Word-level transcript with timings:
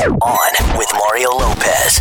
On 0.00 0.78
with 0.78 0.88
Mario 0.94 1.28
Lopez. 1.28 1.98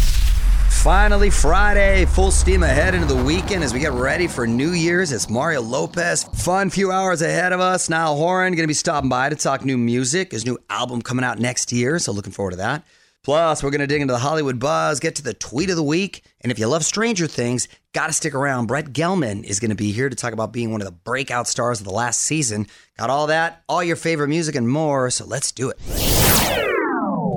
Finally, 0.70 1.30
Friday, 1.30 2.06
full 2.06 2.32
steam 2.32 2.64
ahead 2.64 2.96
into 2.96 3.14
the 3.14 3.24
weekend 3.24 3.62
as 3.62 3.74
we 3.74 3.82
get 3.82 3.92
ready 3.92 4.26
for 4.26 4.48
New 4.48 4.72
Year's. 4.72 5.12
It's 5.12 5.30
Mario 5.30 5.62
Lopez. 5.62 6.24
Fun 6.24 6.70
few 6.70 6.94
hours 6.94 7.22
ahead 7.22 7.52
of 7.52 7.60
us. 7.60 7.90
Niall 7.90 8.16
Horan 8.16 8.54
going 8.54 8.64
to 8.64 8.68
be 8.68 8.74
stopping 8.74 9.10
by 9.10 9.28
to 9.28 9.36
talk 9.36 9.66
new 9.66 9.78
music. 9.78 10.32
His 10.32 10.46
new 10.46 10.58
album 10.70 11.02
coming 11.02 11.26
out 11.26 11.40
next 11.40 11.74
year, 11.74 12.00
so 12.00 12.14
looking 12.14 12.32
forward 12.32 12.52
to 12.52 12.58
that. 12.58 12.86
Plus, 13.22 13.62
we're 13.62 13.70
going 13.70 13.82
to 13.82 13.88
dig 13.88 14.00
into 14.00 14.14
the 14.14 14.20
Hollywood 14.20 14.60
buzz, 14.62 15.02
get 15.02 15.16
to 15.16 15.22
the 15.22 15.34
tweet 15.34 15.70
of 15.70 15.76
the 15.76 15.84
week, 15.84 16.24
and 16.40 16.54
if 16.54 16.58
you 16.58 16.68
love 16.68 16.86
Stranger 16.86 17.28
Things, 17.28 17.68
got 17.92 18.08
to 18.08 18.14
stick 18.14 18.34
around. 18.34 18.68
Brett 18.68 18.94
Gelman 18.94 19.44
is 19.44 19.60
going 19.60 19.72
to 19.72 19.76
be 19.76 19.92
here 19.92 20.08
to 20.08 20.16
talk 20.16 20.32
about 20.32 20.54
being 20.54 20.72
one 20.72 20.80
of 20.80 20.86
the 20.86 20.94
breakout 20.94 21.50
stars 21.50 21.82
of 21.82 21.86
the 21.86 21.92
last 21.92 22.22
season. 22.22 22.66
Got 22.98 23.10
all 23.10 23.28
that, 23.28 23.62
all 23.68 23.84
your 23.84 23.98
favorite 23.98 24.30
music, 24.30 24.56
and 24.56 24.70
more. 24.70 25.10
So 25.10 25.26
let's 25.26 25.52
do 25.52 25.70
it. 25.70 25.80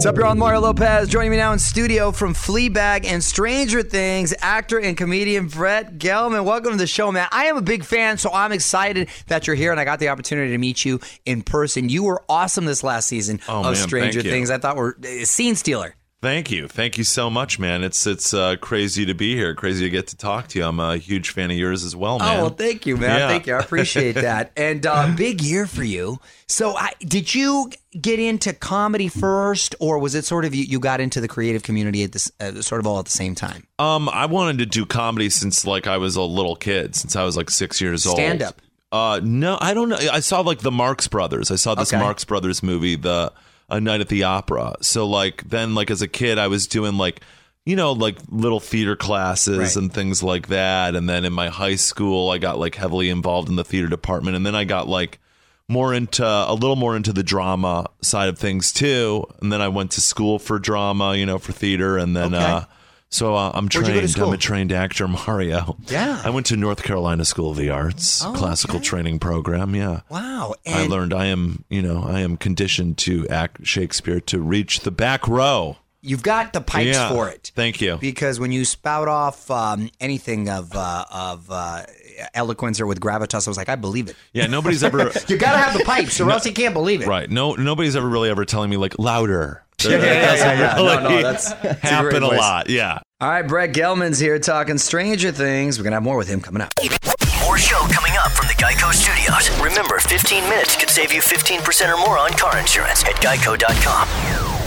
What's 0.03 0.19
up, 0.19 0.25
on 0.27 0.37
Mario 0.37 0.59
Lopez. 0.63 1.09
Joining 1.09 1.31
me 1.31 1.37
now 1.37 1.53
in 1.53 1.61
studio 1.61 2.11
from 2.11 2.35
Fleabag 2.35 3.05
and 3.07 3.23
Stranger 3.23 3.85
Things, 3.85 4.35
actor 4.41 4.81
and 4.81 4.97
comedian 4.97 5.47
Brett 5.47 5.97
Gelman. 5.99 6.45
Welcome 6.45 6.73
to 6.73 6.77
the 6.77 6.89
show, 6.89 7.13
man. 7.13 7.29
I 7.31 7.45
am 7.45 7.57
a 7.57 7.63
big 7.63 7.85
fan, 7.85 8.19
so 8.19 8.29
I'm 8.33 8.51
excited 8.51 9.09
that 9.29 9.47
you're 9.47 9.55
here 9.55 9.71
and 9.71 9.79
I 9.79 9.85
got 9.85 10.01
the 10.01 10.09
opportunity 10.09 10.51
to 10.51 10.59
meet 10.59 10.85
you 10.85 10.99
in 11.25 11.43
person. 11.43 11.89
You 11.89 12.03
were 12.03 12.21
awesome 12.29 12.65
this 12.65 12.83
last 12.83 13.07
season 13.07 13.39
Oh, 13.47 13.61
of 13.61 13.65
man, 13.67 13.75
Stranger 13.77 14.23
you. 14.23 14.31
Things. 14.33 14.51
I 14.51 14.59
thought 14.59 14.75
were 14.75 14.99
a 15.05 15.23
scene 15.23 15.55
stealer. 15.55 15.95
Thank 16.23 16.53
you, 16.53 16.69
thank 16.69 16.99
you 16.99 17.03
so 17.03 17.29
much, 17.29 17.59
man. 17.59 17.83
It's 17.83 18.07
it's 18.07 18.33
uh, 18.33 18.55
crazy 18.61 19.05
to 19.07 19.13
be 19.13 19.35
here. 19.35 19.57
Crazy 19.57 19.83
to 19.83 19.91
get 19.91 20.07
to 20.07 20.17
talk 20.17 20.47
to 20.49 20.59
you. 20.61 20.65
I'm 20.65 20.79
a 20.79 20.97
huge 20.97 21.31
fan 21.31 21.51
of 21.51 21.57
yours 21.57 21.83
as 21.83 21.97
well, 21.97 22.21
man. 22.21 22.39
Oh, 22.39 22.41
well, 22.43 22.51
thank 22.51 22.87
you, 22.87 22.97
man. 22.97 23.19
Yeah. 23.19 23.27
Thank 23.27 23.49
you. 23.49 23.55
I 23.57 23.59
appreciate 23.59 24.13
that. 24.15 24.53
And 24.57 24.87
uh, 24.87 25.13
big 25.17 25.43
year 25.43 25.67
for 25.67 25.83
you. 25.83 26.21
So, 26.47 26.77
I, 26.77 26.93
did 27.01 27.35
you 27.35 27.73
get 28.01 28.21
into 28.21 28.53
comedy 28.53 29.09
first, 29.09 29.75
or 29.81 29.99
was 29.99 30.15
it 30.15 30.25
sort 30.25 30.45
of 30.45 30.55
you, 30.55 30.63
you 30.63 30.79
got 30.79 31.01
into 31.01 31.21
the 31.21 31.27
creative 31.27 31.65
community 31.65 32.05
at 32.05 32.13
this 32.13 32.31
uh, 32.39 32.63
sort 32.63 32.79
of 32.79 32.87
all 32.87 33.01
at 33.01 33.07
the 33.07 33.11
same 33.11 33.35
time? 33.35 33.67
Um, 33.81 34.09
I 34.09 34.27
wanted 34.27 34.59
to 34.59 34.67
do 34.67 34.87
comedy 34.87 35.29
since 35.29 35.67
like 35.67 35.89
I 35.89 35.97
was 35.97 36.15
a 36.15 36.23
little 36.23 36.55
kid, 36.55 36.95
since 36.95 37.17
I 37.17 37.25
was 37.25 37.37
like 37.37 37.51
six 37.51 37.81
years 37.81 38.07
old. 38.07 38.15
Stand 38.19 38.43
up. 38.43 38.63
Uh, 38.93 39.21
no, 39.25 39.59
I 39.61 39.75
don't 39.75 39.89
know. 39.89 39.97
I 39.97 40.21
saw 40.21 40.39
like 40.43 40.61
the 40.61 40.71
Marx 40.71 41.09
Brothers. 41.09 41.51
I 41.51 41.57
saw 41.57 41.75
this 41.75 41.93
Okay. 41.93 42.01
Marx 42.01 42.25
Brothers 42.25 42.63
movie, 42.63 42.95
the 42.95 43.33
A 43.73 43.81
Night 43.81 44.01
at 44.01 44.09
the 44.09 44.23
Opera. 44.25 44.75
So 44.83 45.07
like 45.09 45.43
then 45.49 45.75
like 45.75 45.91
as 45.91 46.03
a 46.03 46.09
kid, 46.09 46.39
I 46.39 46.47
was 46.49 46.67
doing 46.69 46.97
like 46.99 47.21
you 47.67 47.75
know 47.77 47.93
like 47.93 48.17
little 48.29 48.61
theater 48.61 48.95
classes 48.97 49.59
Right. 49.59 49.77
and 49.77 49.93
things 49.93 50.23
like 50.23 50.49
that. 50.49 50.95
And 50.95 51.09
then 51.09 51.25
in 51.25 51.33
my 51.33 51.49
high 51.49 51.77
school, 51.77 52.31
I 52.31 52.39
got 52.39 52.59
like 52.59 52.75
heavily 52.77 53.09
involved 53.09 53.49
in 53.49 53.57
the 53.57 53.65
theater 53.65 53.89
department, 53.89 54.37
and 54.37 54.45
then 54.47 54.55
I 54.55 54.65
got 54.65 54.89
like 54.89 55.19
more 55.69 55.95
into 55.95 56.25
a 56.27 56.53
little 56.55 56.77
more 56.77 56.97
into 56.97 57.13
the 57.13 57.23
drama 57.23 57.87
side 58.03 58.29
of 58.29 58.39
things 58.39 58.73
too. 58.73 59.25
And 59.41 59.53
then 59.53 59.61
I 59.63 59.69
went 59.69 59.93
to 59.93 60.01
school 60.01 60.39
for 60.39 60.59
drama, 60.59 61.17
you 61.17 61.25
know, 61.27 61.39
for 61.39 61.53
theater, 61.53 61.97
and 61.99 62.15
then. 62.17 62.35
Okay. 62.35 62.45
uh 62.45 62.63
so 63.13 63.37
uh, 63.37 63.53
I'm 63.55 63.67
Where'd 63.67 63.75
you 63.87 63.95
go 63.95 64.01
to 64.01 64.09
trained. 64.13 64.27
I'm 64.29 64.33
a 64.33 64.37
trained 64.37 64.73
actor, 64.73 65.07
Mario. 65.07 65.77
Yeah. 65.87 66.21
I 66.25 66.31
went 66.31 66.47
to 66.47 66.57
North 66.57 66.83
Carolina 66.83 67.25
School 67.25 67.51
of 67.53 67.57
the 67.57 67.71
Arts, 67.71 68.25
Oh, 68.25 68.33
classical 68.33 68.77
okay. 68.79 68.85
training 68.85 69.19
program. 69.21 69.77
Yeah. 69.77 70.01
Wow. 70.09 70.55
I 70.67 70.87
learned 70.87 71.15
I 71.15 71.27
am, 71.27 71.65
you 71.71 71.83
know, 71.83 72.03
I 72.03 72.21
am 72.21 72.37
conditioned 72.37 72.99
to 72.99 73.29
act 73.29 73.65
Shakespeare 73.67 74.19
to 74.23 74.41
reach 74.41 74.81
the 74.81 74.91
back 74.91 75.29
row. 75.29 75.77
you've 76.05 76.23
got 76.25 76.53
the 76.53 76.61
pipes 76.61 76.97
Yeah. 76.97 77.11
for 77.11 77.29
it. 77.29 77.53
Thank 77.55 77.81
you. 77.81 77.97
Because 77.97 78.41
when 78.41 78.51
you 78.51 78.65
spout 78.65 79.07
off 79.07 79.49
um, 79.53 79.89
anything 80.01 80.49
of 80.49 80.75
uh, 80.75 81.05
of 81.13 81.49
uh, 81.49 81.85
eloquence 82.35 82.81
or 82.81 82.87
with 82.87 82.99
gravitas, 82.99 83.47
I 83.47 83.51
was 83.51 83.57
like, 83.57 83.69
I 83.69 83.77
believe 83.77 84.09
it. 84.09 84.17
Yeah, 84.33 84.47
nobody's 84.49 84.83
ever 84.83 84.99
You 85.29 85.37
got 85.37 85.53
to 85.53 85.59
have 85.59 85.79
the 85.79 85.85
pipes, 85.95 86.21
or 86.21 86.29
else 86.31 86.45
you 86.45 86.53
can't 86.53 86.75
believe 86.75 87.03
it. 87.03 87.07
right. 87.07 87.31
No, 87.31 87.55
nobody's 87.55 87.95
ever 87.95 88.09
really 88.09 88.31
ever 88.31 88.45
telling 88.45 88.69
me 88.71 88.77
like 88.79 88.99
louder. 88.99 89.63
Yeah, 89.85 89.97
yeah, 89.99 90.03
yeah, 90.05 90.35
yeah, 90.35 90.61
yeah. 90.61 90.75
No, 90.77 91.09
no, 91.09 91.23
that's, 91.23 91.53
that's 91.55 91.85
a 91.85 91.87
happen 91.87 92.23
a 92.23 92.27
voice. 92.27 92.39
lot. 92.39 92.69
Yeah. 92.71 92.99
All 93.21 93.29
right, 93.29 93.43
Brett 93.43 93.73
Gelman's 93.73 94.19
here 94.19 94.39
talking 94.39 94.79
Stranger 94.79 95.31
Things. 95.33 95.79
We're 95.79 95.85
gonna 95.85 95.97
have 95.97 96.03
more 96.03 96.17
with 96.17 96.29
him 96.29 96.41
coming 96.41 96.63
up. 96.63 96.73
More 97.45 97.59
show 97.59 97.79
coming 97.93 98.13
up 98.25 98.33
from 98.33 98.47
the 98.47 98.55
Geico 98.55 98.93
Studios. 98.93 99.51
Remember, 99.61 99.99
15 99.99 100.45
minutes 100.45 100.77
could 100.77 100.91
save 100.91 101.13
you 101.13 101.21
15% 101.21 101.93
or 101.93 101.99
more 101.99 102.19
on 102.19 102.31
car 102.33 102.57
insurance 102.59 103.05
at 103.05 103.17
geico.com. 103.17 104.09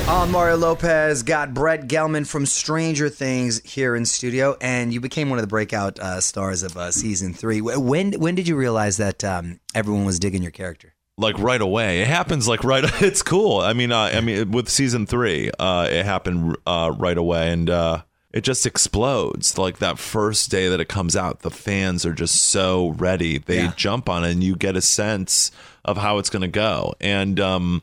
On 0.09 0.29
Mario 0.31 0.55
Lopez 0.57 1.23
got 1.23 1.53
Brett 1.53 1.87
Gelman 1.87 2.27
from 2.27 2.45
Stranger 2.45 3.09
Things 3.09 3.61
here 3.63 3.95
in 3.95 4.05
studio, 4.05 4.55
and 4.61 4.93
you 4.93 5.01
became 5.01 5.29
one 5.29 5.39
of 5.39 5.43
the 5.43 5.47
breakout 5.47 5.99
uh, 5.99 6.21
stars 6.21 6.63
of 6.63 6.77
uh, 6.77 6.91
season 6.91 7.33
three. 7.33 7.59
When 7.61 8.13
when 8.13 8.35
did 8.35 8.47
you 8.47 8.55
realize 8.55 8.97
that 8.97 9.23
um, 9.23 9.59
everyone 9.73 10.05
was 10.05 10.19
digging 10.19 10.43
your 10.43 10.51
character? 10.51 10.94
Like 11.17 11.37
right 11.39 11.61
away. 11.61 12.01
It 12.01 12.07
happens 12.07 12.47
like 12.47 12.63
right. 12.63 12.83
It's 13.01 13.21
cool. 13.21 13.59
I 13.59 13.73
mean, 13.73 13.91
uh, 13.91 14.11
I 14.13 14.21
mean, 14.21 14.51
with 14.51 14.69
season 14.69 15.05
three, 15.05 15.49
uh, 15.59 15.87
it 15.89 16.05
happened 16.05 16.57
uh, 16.67 16.93
right 16.97 17.17
away, 17.17 17.51
and 17.51 17.69
uh, 17.69 18.01
it 18.33 18.41
just 18.41 18.65
explodes. 18.65 19.57
Like 19.57 19.77
that 19.79 19.97
first 19.97 20.51
day 20.51 20.67
that 20.67 20.79
it 20.81 20.89
comes 20.89 21.15
out, 21.15 21.39
the 21.39 21.51
fans 21.51 22.05
are 22.05 22.13
just 22.13 22.35
so 22.41 22.89
ready. 22.97 23.37
They 23.37 23.63
Yeah. 23.63 23.73
jump 23.75 24.09
on 24.09 24.23
it, 24.25 24.31
and 24.31 24.43
you 24.43 24.55
get 24.55 24.75
a 24.75 24.81
sense 24.81 25.51
of 25.85 25.97
how 25.97 26.17
it's 26.17 26.29
going 26.29 26.41
to 26.41 26.47
go. 26.47 26.93
And 26.99 27.39
um, 27.39 27.81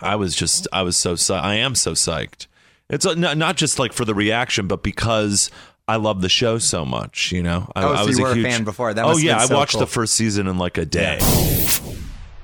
I 0.00 0.16
was 0.16 0.34
just, 0.34 0.66
I 0.72 0.82
was 0.82 0.96
so, 0.96 1.14
I 1.34 1.54
am 1.56 1.74
so 1.74 1.92
psyched. 1.92 2.46
It's 2.90 3.04
uh, 3.06 3.14
not, 3.14 3.36
not 3.36 3.56
just 3.56 3.78
like 3.78 3.92
for 3.92 4.04
the 4.04 4.14
reaction, 4.14 4.66
but 4.66 4.82
because. 4.82 5.50
I 5.90 5.96
love 5.96 6.20
the 6.20 6.28
show 6.28 6.58
so 6.58 6.84
much, 6.84 7.32
you 7.32 7.42
know. 7.42 7.72
I, 7.74 7.82
Oh, 7.82 7.94
so 7.94 8.02
I 8.02 8.04
was 8.04 8.18
you 8.18 8.24
a 8.26 8.28
were 8.28 8.32
a 8.32 8.36
huge, 8.36 8.46
fan 8.46 8.64
before. 8.64 8.92
That 8.92 9.06
oh 9.06 9.16
yeah, 9.16 9.38
been 9.46 9.52
I 9.52 9.58
watched 9.58 9.72
cool. 9.72 9.80
the 9.80 9.86
first 9.86 10.12
season 10.12 10.46
in 10.46 10.58
like 10.58 10.76
a 10.76 10.84
day. 10.84 11.18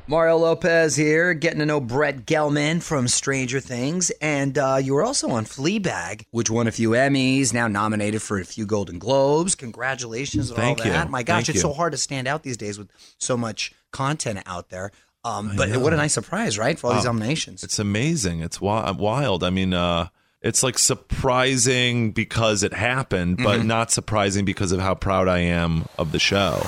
Mario 0.07 0.37
Lopez 0.37 0.97
here, 0.97 1.33
getting 1.33 1.61
to 1.61 1.67
know 1.67 1.81
Brett 1.81 2.27
Gelman 2.27 2.83
from 2.83 3.09
Stranger 3.09 3.59
Things, 3.59 4.11
and 4.21 4.59
uh, 4.59 4.79
you 4.83 4.93
were 4.93 5.03
also 5.03 5.31
on 5.31 5.47
Fleabag, 5.47 6.27
which 6.31 6.51
won 6.51 6.67
a 6.67 6.73
few 6.73 6.91
Emmys, 6.91 7.55
now 7.55 7.69
nominated 7.69 8.21
for 8.21 8.39
a 8.39 8.45
few 8.45 8.67
Golden 8.67 8.99
Globes. 8.99 9.55
Congratulations 9.55 10.51
on 10.51 10.57
Thank 10.59 10.81
all 10.81 10.87
you. 10.87 10.93
that! 10.93 11.09
My 11.09 11.23
gosh, 11.23 11.37
Thank 11.47 11.49
it's 11.51 11.57
you. 11.57 11.61
so 11.63 11.73
hard 11.73 11.93
to 11.93 11.99
stand 11.99 12.29
out 12.29 12.43
these 12.43 12.59
days 12.59 12.79
with 12.79 12.91
so 13.19 13.35
much 13.39 13.73
content 13.93 14.41
out 14.45 14.69
there. 14.69 14.91
Um, 15.25 15.53
but 15.57 15.75
what 15.79 15.95
a 15.95 15.97
nice 15.97 16.13
surprise, 16.13 16.59
right? 16.59 16.79
For 16.79 16.89
all 16.89 16.95
these 16.97 17.07
nominations. 17.07 17.65
It's 17.65 17.79
amazing. 17.79 18.41
It's 18.41 18.59
wi- 18.59 18.91
wild. 18.91 19.43
I 19.43 19.49
mean, 19.49 19.73
uh, 19.73 20.09
it's 20.43 20.63
like 20.63 20.79
surprising 20.79 22.13
because 22.13 22.63
it 22.63 22.75
happened, 22.75 23.39
but 23.39 23.61
Mm-hmm. 23.61 23.69
not 23.69 23.91
surprising 23.91 24.45
because 24.45 24.71
of 24.71 24.81
how 24.81 24.95
proud 24.95 25.29
I 25.29 25.39
am 25.39 25.87
of 25.97 26.13
the 26.13 26.19
show. 26.19 26.61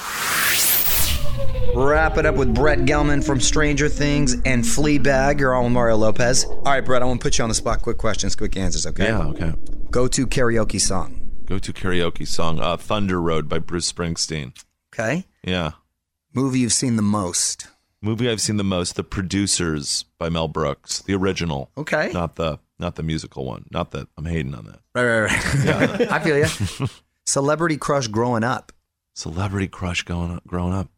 Wrap 1.76 2.16
it 2.16 2.24
up 2.24 2.36
with 2.36 2.54
Brett 2.54 2.78
Gelman 2.78 3.22
from 3.22 3.38
Stranger 3.38 3.86
Things 3.90 4.32
and 4.46 4.64
Fleabag. 4.64 5.38
You're 5.38 5.54
on 5.54 5.64
with 5.64 5.72
Mario 5.74 5.96
Lopez. 5.96 6.46
All 6.46 6.62
right, 6.62 6.82
Brett, 6.82 7.02
I 7.02 7.04
want 7.04 7.20
to 7.20 7.24
put 7.24 7.36
you 7.36 7.42
on 7.42 7.50
the 7.50 7.54
spot. 7.54 7.82
Quick 7.82 7.98
questions, 7.98 8.34
quick 8.34 8.56
answers, 8.56 8.86
okay? 8.86 9.08
Yeah. 9.08 9.26
Okay. 9.26 9.52
Go 9.90 10.08
to 10.08 10.26
karaoke 10.26 10.80
song. 10.80 11.30
Go 11.44 11.58
to 11.58 11.74
karaoke 11.74 12.26
song 12.26 12.60
uh, 12.60 12.78
"Thunder 12.78 13.20
Road" 13.20 13.46
by 13.46 13.58
Bruce 13.58 13.92
Springsteen. 13.92 14.58
Okay. 14.94 15.26
Yeah. 15.44 15.72
Movie 16.32 16.60
you've 16.60 16.72
seen 16.72 16.96
the 16.96 17.02
most. 17.02 17.68
Movie 18.00 18.30
I've 18.30 18.40
seen 18.40 18.56
the 18.56 18.64
most: 18.64 18.96
The 18.96 19.04
Producers 19.04 20.06
by 20.18 20.30
Mel 20.30 20.48
Brooks, 20.48 21.02
the 21.02 21.12
original. 21.12 21.70
Okay. 21.76 22.10
Not 22.10 22.36
the 22.36 22.58
not 22.78 22.94
the 22.94 23.02
musical 23.02 23.44
one. 23.44 23.66
Not 23.70 23.90
that 23.90 24.08
I'm 24.16 24.24
hating 24.24 24.54
on 24.54 24.64
that. 24.64 24.80
Right, 24.94 25.04
right, 25.04 25.54
right. 25.54 26.00
Yeah. 26.00 26.06
I 26.14 26.20
feel 26.20 26.38
you. 26.38 26.88
Celebrity 27.26 27.76
crush 27.76 28.06
growing 28.08 28.44
up. 28.44 28.72
Celebrity 29.12 29.68
crush 29.68 30.04
going 30.04 30.30
up, 30.30 30.46
growing 30.46 30.72
up. 30.72 30.88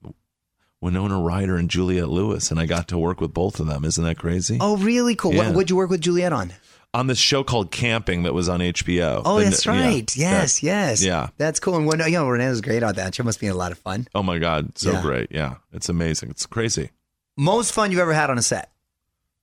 Winona 0.80 1.20
Ryder 1.20 1.56
and 1.56 1.68
Juliette 1.68 2.08
Lewis, 2.08 2.50
and 2.50 2.60
I 2.60 2.66
got 2.66 2.88
to 2.88 2.98
work 2.98 3.20
with 3.20 3.32
both 3.34 3.58
of 3.60 3.66
them. 3.66 3.84
Isn't 3.84 4.04
that 4.04 4.18
crazy? 4.18 4.58
Oh, 4.60 4.76
really 4.76 5.14
cool. 5.16 5.34
Yeah. 5.34 5.46
What, 5.48 5.54
what'd 5.54 5.70
you 5.70 5.76
work 5.76 5.90
with 5.90 6.00
Juliette 6.00 6.32
on? 6.32 6.52
on 6.94 7.06
this 7.06 7.18
show 7.18 7.44
called 7.44 7.70
Camping 7.70 8.22
that 8.22 8.32
was 8.32 8.48
on 8.48 8.60
HBO. 8.60 9.20
Oh, 9.24 9.38
The- 9.38 9.44
that's 9.44 9.66
yeah, 9.66 9.72
right. 9.72 10.16
yes, 10.16 10.54
that- 10.60 10.62
yes. 10.66 11.04
yeah. 11.04 11.28
That's 11.36 11.60
cool. 11.60 11.76
And 11.76 11.86
when, 11.86 11.98
you 12.00 12.12
know, 12.12 12.26
Renee 12.28 12.48
was 12.48 12.62
great 12.62 12.82
on 12.82 12.94
that. 12.94 13.14
She 13.14 13.22
must 13.22 13.40
be 13.40 13.46
a 13.48 13.54
lot 13.54 13.72
of 13.72 13.78
fun. 13.78 14.08
Oh 14.14 14.22
my 14.22 14.38
God, 14.38 14.78
so 14.78 14.92
Yeah. 14.92 15.02
great. 15.02 15.28
Yeah, 15.30 15.56
it's 15.72 15.90
amazing. 15.90 16.30
It's 16.30 16.46
crazy. 16.46 16.90
Most 17.36 17.72
fun 17.72 17.90
you've 17.90 18.00
ever 18.00 18.14
had 18.14 18.30
on 18.30 18.38
a 18.38 18.42
set. 18.42 18.72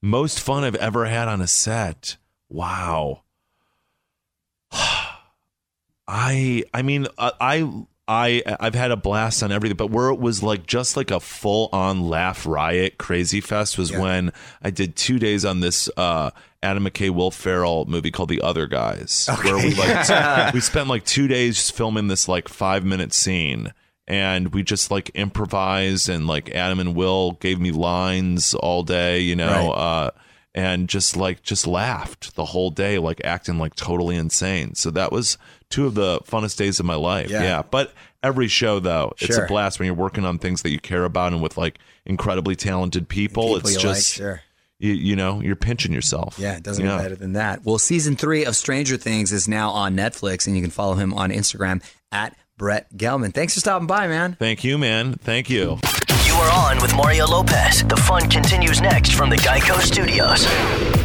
Most 0.02 0.40
fun 0.40 0.64
I've 0.64 0.76
ever 0.76 1.06
had 1.06 1.28
on 1.28 1.40
a 1.40 1.48
set. 1.48 2.18
Wow. 2.50 3.22
I 6.08 6.64
I 6.74 6.82
mean 6.82 7.08
uh, 7.18 7.32
I 7.40 7.72
I 8.08 8.44
I've 8.60 8.76
had 8.76 8.92
a 8.92 8.96
blast 8.98 9.42
on 9.42 9.52
everything, 9.52 9.78
but 9.78 9.90
where 9.90 10.10
it 10.10 10.20
was 10.20 10.44
like 10.44 10.68
just 10.68 10.96
like 10.96 11.10
a 11.12 11.20
full 11.20 11.70
on 11.74 12.08
laugh 12.08 12.46
riot 12.46 12.98
crazy 13.00 13.42
fest 13.42 13.78
was 13.78 13.90
Yeah. 13.92 14.00
when 14.00 14.34
I 14.62 14.70
did 14.70 14.96
two 14.96 15.18
days 15.18 15.44
on 15.46 15.60
this 15.62 15.90
uh, 15.98 16.30
Adam 16.62 16.86
McKay 16.86 17.10
Will 17.10 17.32
Ferrell 17.32 17.86
movie 17.86 18.12
called 18.12 18.30
The 18.30 18.42
Other 18.42 18.68
Guys, 18.68 19.28
where 19.44 19.56
we 19.58 19.74
like 19.74 20.54
we 20.54 20.60
spent 20.62 20.88
like 20.88 21.04
two 21.06 21.28
days 21.28 21.72
filming 21.72 22.08
this 22.08 22.28
like 22.28 22.48
five 22.48 22.86
minute 22.86 23.14
scene. 23.14 23.74
And 24.08 24.54
we 24.54 24.62
just 24.62 24.92
like 24.92 25.10
improvised, 25.16 26.10
and 26.10 26.28
like 26.28 26.52
Adam 26.54 26.80
and 26.80 26.96
Will 26.96 27.32
gave 27.32 27.60
me 27.60 27.72
lines 27.72 28.54
all 28.54 28.84
day, 28.84 29.22
you 29.22 29.36
know, 29.36 29.48
Right. 29.48 29.68
uh, 30.06 30.12
and 30.56 30.88
just 30.88 31.18
like 31.18 31.44
just 31.44 31.68
laughed 31.68 32.36
the 32.36 32.46
whole 32.46 32.72
day, 32.72 32.98
like 32.98 33.22
acting 33.24 33.60
like 33.60 33.76
totally 33.76 34.16
insane. 34.16 34.74
So 34.74 34.90
that 34.92 35.12
was 35.12 35.38
two 35.70 35.86
of 35.86 35.96
the 35.96 36.20
funnest 36.22 36.58
days 36.58 36.80
of 36.80 36.86
my 36.86 36.96
life. 36.96 37.30
Yeah. 37.30 37.44
Yeah. 37.44 37.64
But 37.70 37.94
every 38.24 38.48
show 38.48 38.80
though, 38.80 39.14
it's 39.20 39.38
a 39.38 39.46
blast 39.46 39.78
when 39.78 39.86
you're 39.86 39.96
working 39.96 40.24
on 40.24 40.40
things 40.40 40.62
that 40.64 40.72
you 40.72 40.80
care 40.80 41.04
about 41.04 41.34
and 41.34 41.44
with 41.44 41.58
like 41.58 41.78
incredibly 42.06 42.56
talented 42.56 43.10
people. 43.10 43.56
People 43.56 43.58
it's 43.58 43.72
you 43.72 43.76
like, 43.90 43.98
just 43.98 44.14
sure. 44.14 44.42
you, 44.80 44.94
you 44.94 45.16
know 45.18 45.42
you're 45.42 45.58
pinching 45.58 45.92
yourself. 45.92 46.40
Yeah, 46.40 46.56
it 46.56 46.64
doesn't 46.64 46.84
get 46.84 46.98
better 46.98 47.16
than 47.16 47.34
that. 47.34 47.66
Well, 47.66 47.78
season 47.78 48.16
three 48.16 48.46
of 48.46 48.56
Stranger 48.56 48.96
Things 48.96 49.34
is 49.34 49.50
now 49.50 49.72
on 49.72 49.94
Netflix, 49.96 50.48
and 50.48 50.56
you 50.56 50.62
can 50.62 50.72
follow 50.72 50.96
him 50.96 51.14
on 51.14 51.32
Instagram 51.32 51.84
at 52.14 52.34
Brett 52.58 52.96
Gelman. 52.96 53.34
Thanks 53.34 53.56
for 53.56 53.60
stopping 53.60 53.88
by, 53.88 54.08
man. 54.08 54.38
Thank 54.40 54.64
you, 54.64 54.78
man. 54.78 55.16
Thank 55.16 55.50
you. 55.50 55.80
Are 56.36 56.52
on 56.52 56.82
with 56.82 56.94
Mario 56.96 57.26
Lopez. 57.28 57.84
The 57.84 57.96
fun 57.96 58.30
continues 58.30 58.82
next 58.82 59.14
from 59.14 59.30
the 59.30 59.38
Geico 59.38 59.80
Studios. 59.80 60.46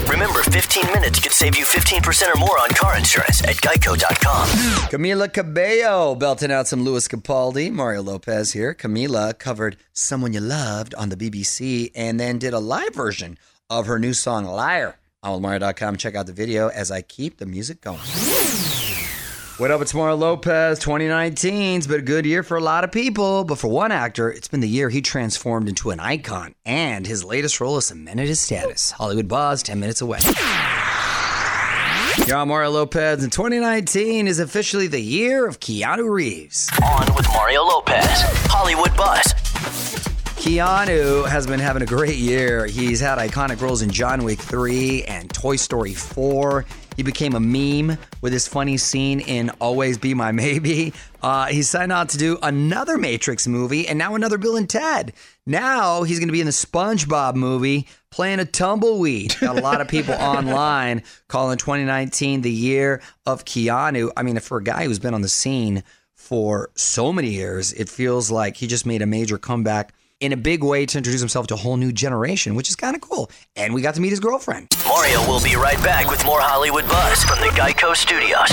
Remember, 0.09 0.43
15 0.43 0.87
minutes 0.93 1.21
could 1.21 1.31
save 1.33 1.57
you 1.57 1.65
15% 1.65 2.35
or 2.35 2.39
more 2.39 2.59
on 2.59 2.69
car 2.71 2.97
insurance 2.99 3.41
at 3.45 3.55
geico.com. 3.57 4.49
Camila 4.91 5.33
Cabello 5.33 6.17
belting 6.17 6.51
out 6.51 6.67
some 6.67 6.83
Lewis 6.83 7.07
Capaldi. 7.07 7.71
Mario 7.71 8.03
Lopez 8.03 8.53
here. 8.53 8.75
Camila 8.75 9.39
covered 9.39 9.77
Someone 9.93 10.33
You 10.33 10.41
Loved 10.41 10.95
on 10.97 11.11
the 11.11 11.17
BBC 11.17 11.93
and 11.95 12.19
then 12.19 12.39
did 12.39 12.53
a 12.53 12.59
live 12.59 12.95
version 12.95 13.39
of 13.71 13.87
her 13.87 14.01
new 14.01 14.13
song 14.13 14.45
Liar. 14.45 14.97
On 15.23 15.41
Mario.com. 15.41 15.97
Check 15.97 16.17
out 16.17 16.27
the 16.27 16.33
video 16.33 16.69
as 16.69 16.91
I 16.91 17.03
keep 17.03 17.37
the 17.39 17.47
music 17.47 17.81
going. 17.81 18.01
What 19.61 19.71
up? 19.71 19.83
It's 19.83 19.93
Mario 19.93 20.17
Lopez. 20.17 20.81
2019's 20.81 21.87
been 21.87 22.01
a 22.01 22.03
good 22.03 22.25
year 22.25 22.43
for 22.43 22.57
a 22.57 22.63
lot 22.63 22.83
of 22.83 22.91
people, 22.91 23.45
but 23.45 23.59
for 23.59 23.69
one 23.69 23.93
actor, 23.93 24.31
it's 24.31 24.49
been 24.49 24.61
the 24.61 24.69
year 24.69 24.89
he 24.89 25.03
transformed 25.03 25.69
into 25.69 25.91
an 25.91 26.01
icon, 26.01 26.55
and 26.65 27.07
his 27.07 27.25
latest 27.25 27.61
role 27.61 27.75
has 27.75 27.85
cemented 27.85 28.27
his 28.27 28.41
status. 28.41 28.91
Hollywood 28.93 29.29
Buzz, 29.29 29.63
10 29.63 29.79
minutes 29.79 30.01
away. 30.01 30.21
You're 32.27 32.39
on 32.39 32.49
Mario 32.49 32.71
Lopez, 32.71 33.23
and 33.23 33.31
2019 33.31 34.29
is 34.29 34.39
officially 34.39 34.87
the 34.87 34.99
year 34.99 35.47
of 35.47 35.61
Keanu 35.61 36.11
Reeves. 36.11 36.71
On 36.83 37.15
with 37.15 37.29
Mario 37.35 37.63
Lopez. 37.63 38.23
Hollywood 38.47 38.97
Buzz. 38.97 39.35
Keanu 40.41 41.29
has 41.29 41.47
been 41.47 41.61
having 41.61 41.83
a 41.83 41.87
great 41.87 42.17
year. 42.17 42.65
He's 42.65 42.99
had 42.99 43.19
iconic 43.19 43.61
roles 43.61 43.83
in 43.83 43.91
John 43.91 44.25
Wick 44.25 44.39
3 44.39 45.05
and 45.05 45.29
Toy 45.29 45.57
Story 45.57 45.93
4. 45.93 46.65
He 46.97 47.03
became 47.03 47.35
a 47.35 47.41
meme 47.41 47.99
with 48.21 48.33
his 48.33 48.47
funny 48.47 48.77
scene 48.77 49.21
in 49.21 49.51
Always 49.61 49.99
Be 49.99 50.15
My 50.15 50.33
Maybe. 50.33 50.93
Uh, 51.23 51.47
he 51.47 51.63
signed 51.63 51.93
on 51.93 52.07
to 52.09 52.19
do 52.19 52.39
another 52.43 52.99
Matrix 52.99 53.47
movie 53.47 53.87
and 53.87 53.99
now 53.99 54.15
another 54.15 54.39
Bill 54.39 54.57
and 54.57 54.69
Ted. 54.69 55.13
Now 55.47 56.03
he's 56.03 56.19
going 56.19 56.29
to 56.29 56.33
be 56.33 56.41
in 56.41 56.47
the 56.47 56.53
SpongeBob 56.53 57.35
movie 57.35 57.89
playing 58.11 58.41
a 58.41 58.45
tumbleweed. 58.45 59.37
Got 59.41 59.59
a 59.59 59.63
lot 59.63 59.81
of 59.81 59.89
people 59.89 60.15
online 60.19 61.03
calling 61.29 61.59
2019 61.59 62.43
the 62.43 62.51
year 62.51 63.03
of 63.27 63.45
Keanu. 63.45 64.11
I 64.17 64.23
mean, 64.23 64.39
for 64.41 64.59
a 64.59 64.65
guy 64.65 64.85
who's 64.85 64.99
been 64.99 65.15
on 65.15 65.23
the 65.23 65.29
scene 65.29 65.83
for 66.15 66.71
so 66.75 67.13
many 67.13 67.31
years, 67.31 67.73
it 67.73 67.89
feels 67.89 68.31
like 68.31 68.57
he 68.57 68.67
just 68.67 68.87
made 68.87 69.03
a 69.03 69.07
major 69.07 69.39
comeback 69.39 69.93
in 70.21 70.33
a 70.33 70.37
big 70.37 70.63
way 70.63 70.87
to 70.87 70.99
introduce 70.99 71.21
himself 71.21 71.47
to 71.49 71.55
a 71.55 71.57
whole 71.57 71.77
new 71.77 71.93
generation, 71.93 72.55
which 72.55 72.69
is 72.69 72.77
kind 72.77 72.95
of 72.95 73.01
cool. 73.01 73.31
And 73.57 73.73
we 73.75 73.81
got 73.83 73.95
to 73.95 74.01
meet 74.01 74.11
his 74.11 74.21
girlfriend. 74.21 74.69
Mario 74.87 75.21
will 75.27 75.43
be 75.43 75.57
right 75.57 75.83
back 75.83 76.11
with 76.11 76.25
more 76.25 76.41
Hollywood 76.41 76.87
Buzz 76.89 77.25
from 77.25 77.41
the 77.41 77.47
Geico 77.49 77.97
Studios. 77.97 78.51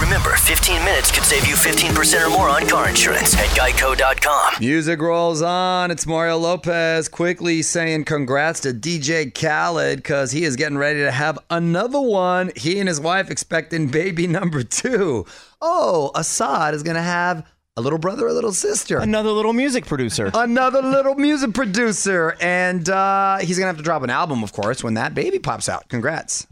Remember, 0.00 0.36
15 0.36 0.84
minutes 0.84 1.10
could 1.10 1.24
save 1.24 1.46
you 1.46 1.54
15% 1.54 2.26
or 2.26 2.30
more 2.30 2.50
on 2.50 2.68
car 2.68 2.88
insurance 2.88 3.34
at 3.34 3.46
geico.com. 3.56 4.54
Music 4.60 5.00
rolls 5.00 5.40
on. 5.40 5.90
It's 5.90 6.06
Mario 6.06 6.36
Lopez 6.36 7.08
quickly 7.08 7.62
saying 7.62 8.04
congrats 8.04 8.60
to 8.60 8.74
DJ 8.74 9.32
Khaled 9.32 9.96
because 9.96 10.32
he 10.32 10.44
is 10.44 10.54
getting 10.54 10.76
ready 10.76 11.00
to 11.00 11.10
have 11.10 11.38
another 11.48 12.00
one. 12.00 12.50
He 12.56 12.78
and 12.78 12.88
his 12.88 13.00
wife 13.00 13.30
expecting 13.30 13.88
baby 13.88 14.26
number 14.26 14.62
two. 14.62 15.24
Oh, 15.62 16.10
Asahd 16.14 16.74
is 16.74 16.82
going 16.82 16.96
to 16.96 17.02
have 17.02 17.46
a 17.76 17.82
little 17.82 17.98
brother, 17.98 18.26
a 18.26 18.32
little 18.32 18.52
sister. 18.52 18.98
Another 18.98 19.30
little 19.30 19.52
music 19.52 19.84
producer. 19.84 20.30
Another 20.32 20.80
little 20.80 21.14
music 21.14 21.52
producer. 21.52 22.34
And 22.40 22.88
uh, 22.88 23.38
he's 23.38 23.58
going 23.58 23.64
to 23.64 23.68
have 23.68 23.76
to 23.76 23.82
drop 23.82 24.02
an 24.02 24.08
album, 24.10 24.42
of 24.42 24.52
course, 24.52 24.82
when 24.82 24.94
that 24.94 25.14
baby 25.14 25.38
pops 25.38 25.68
out. 25.68 25.86
Congrats. 25.88 26.44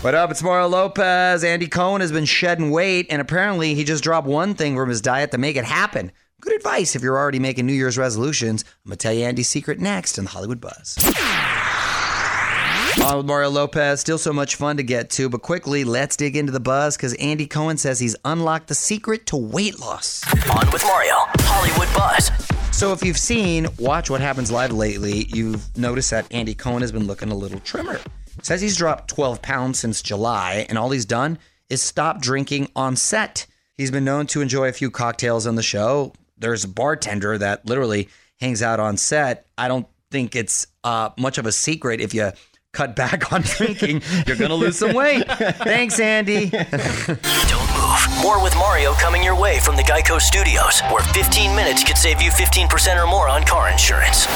What 0.00 0.14
up? 0.14 0.30
It's 0.30 0.42
Mario 0.42 0.66
Lopez. 0.68 1.44
Andy 1.44 1.66
Cohen 1.66 2.00
has 2.00 2.10
been 2.10 2.24
shedding 2.24 2.70
weight, 2.70 3.06
and 3.10 3.20
apparently 3.20 3.74
he 3.74 3.84
just 3.84 4.02
dropped 4.02 4.26
one 4.26 4.54
thing 4.54 4.76
from 4.76 4.88
his 4.88 5.02
diet 5.02 5.30
to 5.32 5.38
make 5.38 5.56
it 5.56 5.64
happen. 5.66 6.10
Good 6.40 6.54
advice 6.54 6.96
if 6.96 7.02
you're 7.02 7.18
already 7.18 7.38
making 7.38 7.66
New 7.66 7.74
Year's 7.74 7.98
resolutions. 7.98 8.64
I'm 8.86 8.90
going 8.90 8.96
to 8.96 9.02
tell 9.02 9.12
you 9.12 9.24
Andy's 9.24 9.48
secret 9.48 9.78
next 9.78 10.16
in 10.16 10.24
the 10.24 10.30
Hollywood 10.30 10.58
Buzz. 10.58 10.96
On 12.98 13.16
with 13.16 13.26
Mario 13.26 13.48
Lopez. 13.50 14.00
Still 14.00 14.18
so 14.18 14.32
much 14.32 14.56
fun 14.56 14.76
to 14.76 14.82
get 14.82 15.10
to, 15.10 15.28
but 15.28 15.42
quickly, 15.42 15.84
let's 15.84 16.16
dig 16.16 16.36
into 16.36 16.52
the 16.52 16.60
buzz 16.60 16.96
because 16.96 17.14
Andy 17.14 17.46
Cohen 17.46 17.76
says 17.78 17.98
he's 17.98 18.16
unlocked 18.24 18.66
the 18.68 18.74
secret 18.74 19.26
to 19.26 19.36
weight 19.36 19.78
loss. 19.80 20.22
On 20.50 20.70
with 20.70 20.82
Mario. 20.84 21.14
Hollywood 21.40 21.88
Buzz. 21.94 22.30
So, 22.76 22.92
if 22.92 23.02
you've 23.02 23.18
seen 23.18 23.68
Watch 23.78 24.10
What 24.10 24.20
Happens 24.20 24.50
Live 24.50 24.72
lately, 24.72 25.26
you've 25.32 25.76
noticed 25.78 26.10
that 26.10 26.26
Andy 26.30 26.54
Cohen 26.54 26.82
has 26.82 26.92
been 26.92 27.06
looking 27.06 27.30
a 27.30 27.34
little 27.34 27.60
trimmer. 27.60 28.00
Says 28.42 28.60
he's 28.60 28.76
dropped 28.76 29.08
12 29.08 29.40
pounds 29.40 29.78
since 29.78 30.02
July, 30.02 30.66
and 30.68 30.76
all 30.76 30.90
he's 30.90 31.06
done 31.06 31.38
is 31.68 31.80
stop 31.80 32.20
drinking 32.20 32.70
on 32.76 32.96
set. 32.96 33.46
He's 33.76 33.90
been 33.90 34.04
known 34.04 34.26
to 34.28 34.40
enjoy 34.40 34.68
a 34.68 34.72
few 34.72 34.90
cocktails 34.90 35.46
on 35.46 35.54
the 35.54 35.62
show. 35.62 36.12
There's 36.38 36.64
a 36.64 36.68
bartender 36.68 37.38
that 37.38 37.66
literally 37.66 38.08
hangs 38.40 38.62
out 38.62 38.80
on 38.80 38.96
set. 38.96 39.46
I 39.56 39.68
don't 39.68 39.86
think 40.10 40.34
it's 40.34 40.66
uh, 40.84 41.10
much 41.18 41.38
of 41.38 41.46
a 41.46 41.52
secret 41.52 42.00
if 42.00 42.12
you 42.14 42.32
cut 42.72 42.96
back 42.96 43.32
on 43.32 43.42
drinking, 43.42 44.02
you're 44.26 44.36
going 44.36 44.50
to 44.50 44.54
lose 44.54 44.78
some 44.78 44.94
weight. 44.94 45.24
Thanks, 45.28 45.98
Andy. 46.00 46.50
Don't 46.50 47.70
move. 47.74 48.22
More 48.22 48.42
with 48.42 48.54
Mario 48.56 48.92
coming 48.94 49.22
your 49.22 49.38
way 49.38 49.58
from 49.60 49.76
the 49.76 49.82
Geico 49.82 50.20
Studios, 50.20 50.80
where 50.92 51.02
15 51.02 51.54
minutes 51.56 51.84
could 51.84 51.98
save 51.98 52.20
you 52.22 52.30
15% 52.30 53.02
or 53.02 53.06
more 53.06 53.28
on 53.28 53.42
car 53.44 53.70
insurance. 53.70 54.26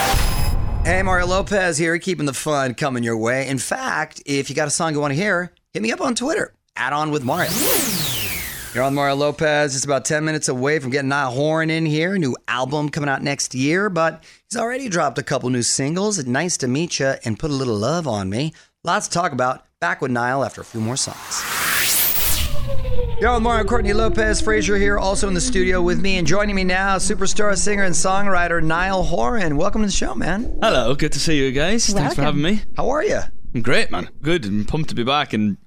Hey, 0.84 1.02
Mario 1.02 1.26
Lopez 1.26 1.78
here, 1.78 1.98
keeping 1.98 2.26
the 2.26 2.34
fun 2.34 2.74
coming 2.74 3.02
your 3.02 3.16
way. 3.16 3.48
In 3.48 3.58
fact, 3.58 4.22
if 4.26 4.50
you 4.50 4.56
got 4.56 4.68
a 4.68 4.70
song 4.70 4.92
you 4.92 5.00
want 5.00 5.12
to 5.12 5.16
hear, 5.16 5.52
hit 5.72 5.82
me 5.82 5.92
up 5.92 6.00
on 6.00 6.14
Twitter. 6.14 6.52
Add 6.76 6.92
on 6.92 7.10
with 7.10 7.24
Mario. 7.24 7.50
You're 8.74 8.82
on 8.82 8.94
Mario 8.94 9.14
Lopez. 9.14 9.76
It's 9.76 9.84
about 9.84 10.04
10 10.04 10.24
minutes 10.24 10.48
away 10.48 10.80
from 10.80 10.90
getting 10.90 11.08
Niall 11.08 11.30
Horan 11.30 11.70
in 11.70 11.86
here. 11.86 12.18
New 12.18 12.36
album 12.48 12.88
coming 12.88 13.08
out 13.08 13.22
next 13.22 13.54
year, 13.54 13.88
but 13.88 14.24
he's 14.50 14.60
already 14.60 14.88
dropped 14.88 15.16
a 15.16 15.22
couple 15.22 15.48
new 15.48 15.62
singles. 15.62 16.26
Nice 16.26 16.56
to 16.56 16.66
meet 16.66 16.98
you 16.98 17.14
and 17.24 17.38
put 17.38 17.52
a 17.52 17.54
little 17.54 17.76
love 17.76 18.08
on 18.08 18.28
me. 18.28 18.52
Lots 18.82 19.06
to 19.06 19.14
talk 19.14 19.30
about. 19.30 19.64
Back 19.78 20.02
with 20.02 20.10
Niall 20.10 20.44
after 20.44 20.60
a 20.60 20.64
few 20.64 20.80
more 20.80 20.96
songs. 20.96 21.40
You're 23.20 23.30
on 23.30 23.44
Mario 23.44 23.64
Courtney 23.64 23.92
Lopez. 23.92 24.40
Frazier 24.40 24.76
here, 24.76 24.98
also 24.98 25.28
in 25.28 25.34
the 25.34 25.40
studio 25.40 25.80
with 25.80 26.00
me. 26.00 26.16
And 26.16 26.26
joining 26.26 26.56
me 26.56 26.64
now, 26.64 26.96
superstar 26.96 27.56
singer 27.56 27.84
and 27.84 27.94
songwriter 27.94 28.60
Niall 28.60 29.04
Horan. 29.04 29.56
Welcome 29.56 29.82
to 29.82 29.86
the 29.86 29.92
show, 29.92 30.16
man. 30.16 30.58
Hello, 30.60 30.96
good 30.96 31.12
to 31.12 31.20
see 31.20 31.38
you 31.38 31.52
guys. 31.52 31.86
Thanks 31.86 32.16
for 32.16 32.22
having 32.22 32.42
me. 32.42 32.62
How 32.76 32.90
are 32.90 33.04
you? 33.04 33.20
I'm 33.54 33.62
great, 33.62 33.92
man. 33.92 34.10
Good. 34.20 34.44
I'm 34.44 34.64
pumped 34.64 34.88
to 34.88 34.96
be 34.96 35.04
back 35.04 35.32
and 35.32 35.58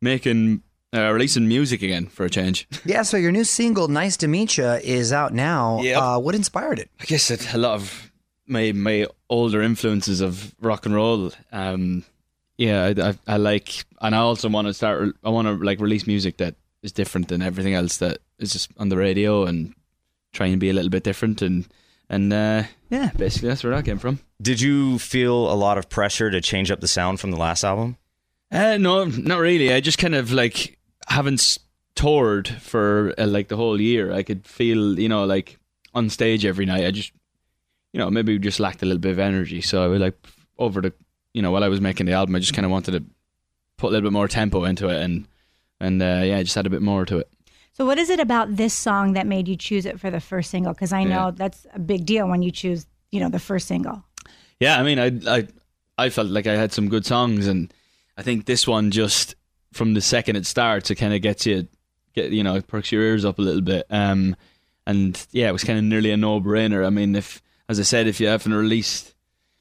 making 0.00 0.62
uh, 0.96 1.10
releasing 1.12 1.46
music 1.48 1.82
again 1.82 2.06
for 2.06 2.24
a 2.24 2.30
change. 2.30 2.66
Yeah, 2.84 3.02
so 3.02 3.16
your 3.16 3.32
new 3.32 3.44
single, 3.44 3.88
Nice 3.88 4.16
to 4.18 4.28
Meet 4.28 4.58
You, 4.58 4.66
is 4.66 5.12
out 5.12 5.34
now. 5.34 5.80
Yep. 5.82 5.96
Uh, 5.96 6.18
what 6.18 6.34
inspired 6.34 6.78
it? 6.78 6.90
I 7.00 7.04
guess 7.04 7.30
it's 7.30 7.52
a 7.52 7.58
lot 7.58 7.74
of 7.74 8.12
my 8.46 8.72
my 8.72 9.06
older 9.28 9.60
influences 9.62 10.20
of 10.20 10.54
rock 10.60 10.86
and 10.86 10.94
roll. 10.94 11.32
Um, 11.52 12.04
yeah, 12.58 12.84
I, 12.84 13.08
I, 13.08 13.18
I 13.26 13.36
like, 13.36 13.84
and 14.00 14.14
I 14.14 14.18
also 14.18 14.48
want 14.48 14.68
to 14.68 14.74
start. 14.74 15.14
I 15.24 15.30
want 15.30 15.48
to 15.48 15.64
like 15.64 15.80
release 15.80 16.06
music 16.06 16.38
that 16.38 16.54
is 16.82 16.92
different 16.92 17.28
than 17.28 17.42
everything 17.42 17.74
else 17.74 17.96
that 17.98 18.18
is 18.38 18.52
just 18.52 18.70
on 18.78 18.88
the 18.88 18.96
radio 18.96 19.44
and 19.44 19.74
try 20.32 20.46
and 20.46 20.60
be 20.60 20.70
a 20.70 20.72
little 20.72 20.90
bit 20.90 21.02
different 21.02 21.42
and 21.42 21.66
and 22.08 22.32
uh, 22.32 22.62
yeah, 22.90 23.10
basically 23.16 23.48
that's 23.48 23.64
where 23.64 23.74
that 23.74 23.84
came 23.84 23.98
from. 23.98 24.20
Did 24.40 24.60
you 24.60 24.98
feel 24.98 25.52
a 25.52 25.54
lot 25.54 25.78
of 25.78 25.88
pressure 25.88 26.30
to 26.30 26.40
change 26.40 26.70
up 26.70 26.80
the 26.80 26.88
sound 26.88 27.18
from 27.20 27.30
the 27.30 27.36
last 27.36 27.64
album? 27.64 27.96
Uh, 28.50 28.76
no, 28.76 29.04
not 29.04 29.38
really. 29.38 29.72
I 29.72 29.80
just 29.80 29.98
kind 29.98 30.14
of 30.14 30.32
like 30.32 30.75
haven't 31.06 31.58
toured 31.94 32.48
for 32.48 33.14
uh, 33.18 33.26
like 33.26 33.48
the 33.48 33.56
whole 33.56 33.80
year. 33.80 34.12
I 34.12 34.22
could 34.22 34.46
feel, 34.46 34.98
you 34.98 35.08
know, 35.08 35.24
like 35.24 35.58
on 35.94 36.10
stage 36.10 36.44
every 36.44 36.66
night. 36.66 36.84
I 36.84 36.90
just, 36.90 37.12
you 37.92 37.98
know, 37.98 38.10
maybe 38.10 38.38
just 38.38 38.60
lacked 38.60 38.82
a 38.82 38.86
little 38.86 39.00
bit 39.00 39.12
of 39.12 39.18
energy. 39.18 39.60
So 39.60 39.82
I 39.82 39.86
was 39.86 40.00
like 40.00 40.14
over 40.58 40.80
the, 40.80 40.92
you 41.32 41.42
know, 41.42 41.50
while 41.50 41.64
I 41.64 41.68
was 41.68 41.80
making 41.80 42.06
the 42.06 42.12
album, 42.12 42.34
I 42.34 42.38
just 42.38 42.54
kind 42.54 42.64
of 42.66 42.70
wanted 42.72 42.92
to 42.92 43.04
put 43.78 43.88
a 43.88 43.90
little 43.92 44.06
bit 44.08 44.12
more 44.12 44.28
tempo 44.28 44.64
into 44.64 44.88
it 44.88 45.02
and 45.02 45.26
and 45.78 46.00
uh, 46.02 46.22
yeah, 46.24 46.38
I 46.38 46.42
just 46.42 46.56
add 46.56 46.66
a 46.66 46.70
bit 46.70 46.80
more 46.82 47.04
to 47.04 47.18
it. 47.18 47.28
So, 47.74 47.84
what 47.84 47.98
is 47.98 48.08
it 48.08 48.18
about 48.20 48.56
this 48.56 48.72
song 48.72 49.12
that 49.12 49.26
made 49.26 49.46
you 49.48 49.56
choose 49.56 49.84
it 49.84 50.00
for 50.00 50.10
the 50.10 50.20
first 50.20 50.50
single? 50.50 50.72
Because 50.72 50.94
I 50.94 51.04
know 51.04 51.26
Yeah. 51.26 51.30
that's 51.36 51.66
a 51.74 51.78
big 51.78 52.06
deal 52.06 52.26
when 52.26 52.40
you 52.42 52.50
choose, 52.50 52.86
you 53.12 53.20
know, 53.20 53.28
the 53.28 53.38
first 53.38 53.68
single. 53.68 54.02
Yeah, 54.58 54.80
I 54.80 54.82
mean, 54.82 54.98
I 54.98 55.36
I 55.38 55.46
I 55.98 56.08
felt 56.08 56.28
like 56.28 56.46
I 56.46 56.56
had 56.56 56.72
some 56.72 56.88
good 56.88 57.04
songs, 57.04 57.46
and 57.46 57.70
I 58.16 58.22
think 58.22 58.46
this 58.46 58.66
one 58.66 58.90
just 58.90 59.34
from 59.76 59.94
the 59.94 60.00
second 60.00 60.36
it 60.36 60.46
starts, 60.46 60.90
it 60.90 60.96
kind 60.96 61.14
of 61.14 61.22
gets 61.22 61.46
you, 61.46 61.68
get 62.14 62.32
you 62.32 62.42
know, 62.42 62.56
it 62.56 62.66
perks 62.66 62.90
your 62.90 63.02
ears 63.02 63.24
up 63.24 63.38
a 63.38 63.42
little 63.42 63.60
bit. 63.62 63.86
Um, 63.90 64.36
and 64.86 65.24
yeah, 65.32 65.48
it 65.48 65.52
was 65.52 65.64
kind 65.64 65.78
of 65.78 65.84
nearly 65.84 66.10
a 66.10 66.16
no 66.16 66.40
brainer. 66.40 66.86
I 66.86 66.90
mean, 66.90 67.14
if 67.14 67.42
as 67.68 67.80
I 67.80 67.82
said, 67.82 68.06
if 68.06 68.20
you 68.20 68.28
haven't 68.28 68.54
released 68.54 69.14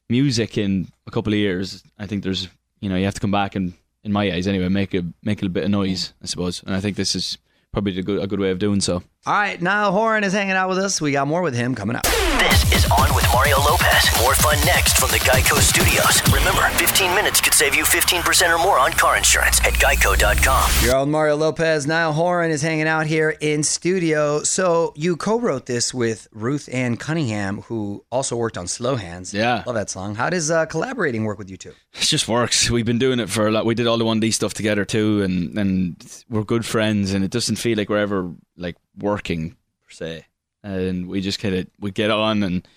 music 0.09 0.57
in 0.57 0.87
a 1.07 1.11
couple 1.11 1.33
of 1.33 1.39
years, 1.39 1.83
I 1.97 2.05
think 2.05 2.23
there's 2.23 2.47
you 2.79 2.89
know 2.89 2.95
you 2.95 3.05
have 3.05 3.15
to 3.15 3.19
come 3.19 3.31
back 3.31 3.55
and 3.55 3.73
in 4.03 4.11
my 4.11 4.31
eyes 4.31 4.47
anyway 4.47 4.69
make 4.69 4.93
a 4.93 5.03
make 5.23 5.39
a 5.39 5.45
little 5.45 5.53
bit 5.53 5.63
of 5.65 5.71
noise, 5.71 6.13
I 6.21 6.27
suppose. 6.27 6.63
And 6.63 6.75
I 6.75 6.79
think 6.79 6.95
this 6.95 7.15
is 7.15 7.37
probably 7.71 7.97
a 7.97 8.03
good 8.03 8.21
a 8.21 8.27
good 8.27 8.39
way 8.39 8.51
of 8.51 8.59
doing 8.59 8.81
so. 8.81 9.03
All 9.27 9.33
right, 9.33 9.59
Niall 9.59 9.91
Horan 9.91 10.23
is 10.23 10.33
hanging 10.33 10.53
out 10.53 10.69
with 10.69 10.77
us. 10.77 11.01
We 11.01 11.11
got 11.11 11.27
more 11.27 11.41
with 11.41 11.55
him 11.55 11.73
coming 11.73 11.95
up. 11.95 12.03
This 12.03 12.63
This 12.65 12.85
is 12.85 12.91
On 12.91 13.15
with 13.15 13.25
Mario 13.33 13.57
Lopez. 13.57 14.21
More 14.21 14.35
fun 14.35 14.57
next 14.67 14.97
from 14.97 15.09
the 15.09 15.17
Geico 15.17 15.57
Studios. 15.57 16.21
Remember, 16.31 16.61
15 16.77 17.15
minutes 17.15 17.41
could 17.41 17.55
save 17.55 17.73
you 17.73 17.83
15% 17.85 18.53
or 18.55 18.59
more 18.63 18.77
on 18.77 18.91
car 18.91 19.17
insurance 19.17 19.59
at 19.61 19.73
geico.com. 19.73 20.69
Your 20.85 20.97
own 20.97 21.09
Mario 21.09 21.35
Lopez. 21.37 21.87
Niall 21.87 22.13
Horan 22.13 22.51
is 22.51 22.61
hanging 22.61 22.87
out 22.87 23.07
here 23.07 23.35
in 23.41 23.63
studio. 23.63 24.43
So 24.43 24.93
you 24.95 25.15
co-wrote 25.15 25.65
this 25.65 25.91
with 25.91 26.27
Ruth-Anne 26.31 26.97
Cunningham, 26.97 27.61
who 27.61 28.05
also 28.11 28.35
worked 28.35 28.59
on 28.59 28.67
Slow 28.67 28.95
Hands. 28.95 29.33
Yeah. 29.33 29.63
love 29.65 29.75
that 29.75 29.89
song. 29.89 30.13
How 30.13 30.29
does 30.29 30.51
uh, 30.51 30.67
collaborating 30.67 31.23
work 31.25 31.39
with 31.39 31.49
you 31.49 31.57
two? 31.57 31.73
It 31.95 32.01
just 32.01 32.27
works. 32.27 32.69
We've 32.69 32.85
been 32.85 32.99
doing 32.99 33.19
it 33.19 33.29
for 33.29 33.47
a 33.47 33.51
lot. 33.51 33.65
We 33.65 33.73
did 33.73 33.87
all 33.87 33.97
the 33.97 34.05
one 34.05 34.19
D 34.19 34.29
stuff 34.29 34.53
together 34.53 34.85
too, 34.85 35.23
and 35.23 35.57
and 35.57 36.23
we're 36.29 36.43
good 36.43 36.65
friends. 36.65 37.13
And 37.13 37.23
it 37.23 37.31
doesn't 37.31 37.55
feel 37.55 37.77
like 37.77 37.89
we're 37.89 37.97
ever 37.99 38.33
like 38.57 38.75
working 38.97 39.51
per 39.51 39.91
se. 39.91 40.25
And 40.63 41.07
we 41.07 41.21
just 41.21 41.39
kind 41.39 41.55
of 41.55 41.67
we 41.79 41.91
get 41.91 42.09
on, 42.09 42.43
and 42.43 42.67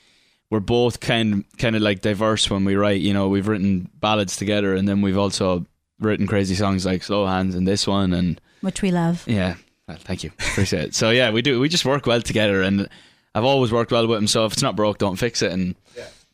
we're 0.51 0.61
both 0.61 1.01
kind 1.01 1.45
kind 1.59 1.77
of 1.77 1.83
like 1.83 2.01
diverse 2.01 2.51
when 2.51 2.65
we 2.65 2.77
write. 2.77 3.01
You 3.01 3.15
know, 3.15 3.29
we've 3.29 3.49
written 3.49 3.91
ballads 3.95 4.37
together, 4.37 4.75
and 4.75 4.87
then 4.87 5.01
we've 5.01 5.19
also 5.19 5.67
written 5.99 6.27
crazy 6.27 6.55
songs 6.55 6.87
like 6.87 7.03
Slow 7.03 7.27
Hands 7.27 7.55
and 7.55 7.67
this 7.67 7.87
one, 7.87 8.13
and 8.13 8.41
which 8.61 8.83
we 8.83 8.91
love. 8.91 9.25
yeah, 9.27 9.55
well, 9.87 9.97
thank 10.01 10.23
you, 10.23 10.31
appreciate 10.39 10.85
it. 10.85 10.95
So 10.95 11.11
yeah, 11.11 11.31
we 11.31 11.43
do. 11.43 11.61
We 11.61 11.69
just 11.69 11.85
work 11.85 12.07
well 12.07 12.21
together, 12.21 12.63
and 12.63 12.89
I've 13.35 13.45
always 13.45 13.73
worked 13.73 13.93
well 13.93 14.07
with 14.07 14.19
him. 14.19 14.27
So 14.27 14.45
if 14.45 14.53
it's 14.53 14.63
not 14.63 14.77
broke, 14.77 14.99
don't 14.99 15.17
fix 15.17 15.43
it. 15.43 15.53
And 15.53 15.75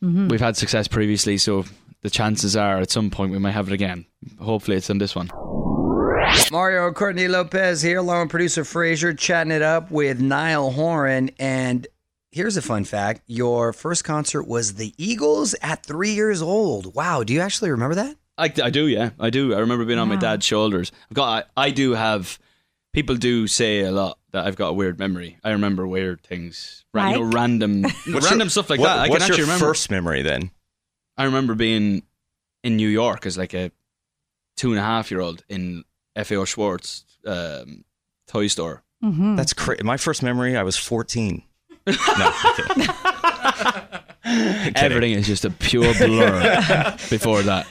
mm-hmm. 0.03 0.27
we've 0.27 0.41
had 0.41 0.57
success 0.57 0.87
previously, 0.87 1.37
so 1.37 1.65
the 2.01 2.09
chances 2.09 2.55
are 2.55 2.79
at 2.79 2.91
some 2.91 3.09
point 3.09 3.31
we 3.31 3.39
might 3.39 3.51
have 3.51 3.67
it 3.67 3.73
again. 3.73 4.05
Hopefully, 4.41 4.77
it's 4.77 4.89
on 4.89 4.97
this 4.97 5.15
one. 5.15 5.29
Mario 6.51 6.91
Courtney 6.91 7.27
Lopez 7.27 7.81
here, 7.81 7.97
along 7.99 8.21
with 8.21 8.29
producer 8.29 8.63
Frazier, 8.63 9.13
chatting 9.13 9.51
it 9.51 9.61
up 9.61 9.89
with 9.91 10.19
Niall 10.21 10.71
Horan. 10.71 11.31
And 11.39 11.87
here's 12.31 12.55
a 12.57 12.61
fun 12.61 12.83
fact: 12.85 13.21
your 13.27 13.73
first 13.73 14.03
concert 14.03 14.43
was 14.43 14.75
the 14.75 14.93
Eagles 14.97 15.55
at 15.61 15.83
three 15.83 16.11
years 16.11 16.41
old. 16.41 16.93
Wow, 16.95 17.23
do 17.23 17.33
you 17.33 17.41
actually 17.41 17.71
remember 17.71 17.95
that? 17.95 18.15
I, 18.37 18.45
I 18.63 18.69
do, 18.69 18.87
yeah, 18.87 19.11
I 19.19 19.29
do. 19.29 19.53
I 19.55 19.59
remember 19.59 19.85
being 19.85 19.97
on 19.99 20.07
my 20.09 20.17
dad's 20.17 20.45
shoulders. 20.45 20.91
I've 21.09 21.15
got, 21.15 21.47
I, 21.57 21.65
I 21.67 21.69
do 21.71 21.91
have. 21.93 22.37
People 22.93 23.15
do 23.17 23.45
say 23.47 23.81
a 23.81 23.91
lot 23.91 24.19
that 24.31 24.45
I've 24.45 24.55
got 24.55 24.69
a 24.69 24.73
weird 24.73 24.97
memory. 24.99 25.37
I 25.43 25.51
remember 25.51 25.85
weird 25.85 26.21
things, 26.23 26.85
ra- 26.93 27.09
you 27.09 27.15
know, 27.19 27.23
random, 27.23 27.81
random 28.07 28.39
your- 28.39 28.49
stuff 28.49 28.69
like 28.69 28.79
what- 28.79 28.87
that. 28.87 28.99
I 28.99 29.09
what's 29.09 29.25
can 29.25 29.31
actually 29.33 29.37
your 29.39 29.47
remember. 29.47 29.65
first 29.65 29.91
memory 29.91 30.21
then? 30.21 30.51
I 31.17 31.25
remember 31.25 31.55
being 31.55 32.03
in 32.63 32.77
New 32.77 32.87
York 32.87 33.25
as 33.25 33.37
like 33.37 33.53
a 33.53 33.71
two 34.55 34.69
and 34.71 34.79
a 34.79 34.81
half 34.81 35.11
year 35.11 35.19
old 35.19 35.43
in 35.49 35.83
FAO 36.23 36.45
Schwarz 36.45 37.05
um, 37.25 37.83
toy 38.27 38.47
store. 38.47 38.83
Mm-hmm. 39.03 39.35
That's 39.35 39.53
crazy. 39.53 39.83
My 39.83 39.97
first 39.97 40.23
memory, 40.23 40.55
I 40.57 40.63
was 40.63 40.77
14. 40.77 41.43
no, 41.87 41.93
I'm 41.97 42.55
kidding. 42.55 42.87
Kidding. 44.25 44.73
Everything 44.75 45.11
is 45.11 45.27
just 45.27 45.45
a 45.45 45.51
pure 45.51 45.93
blur 45.93 46.95
before 47.09 47.43
that. 47.43 47.67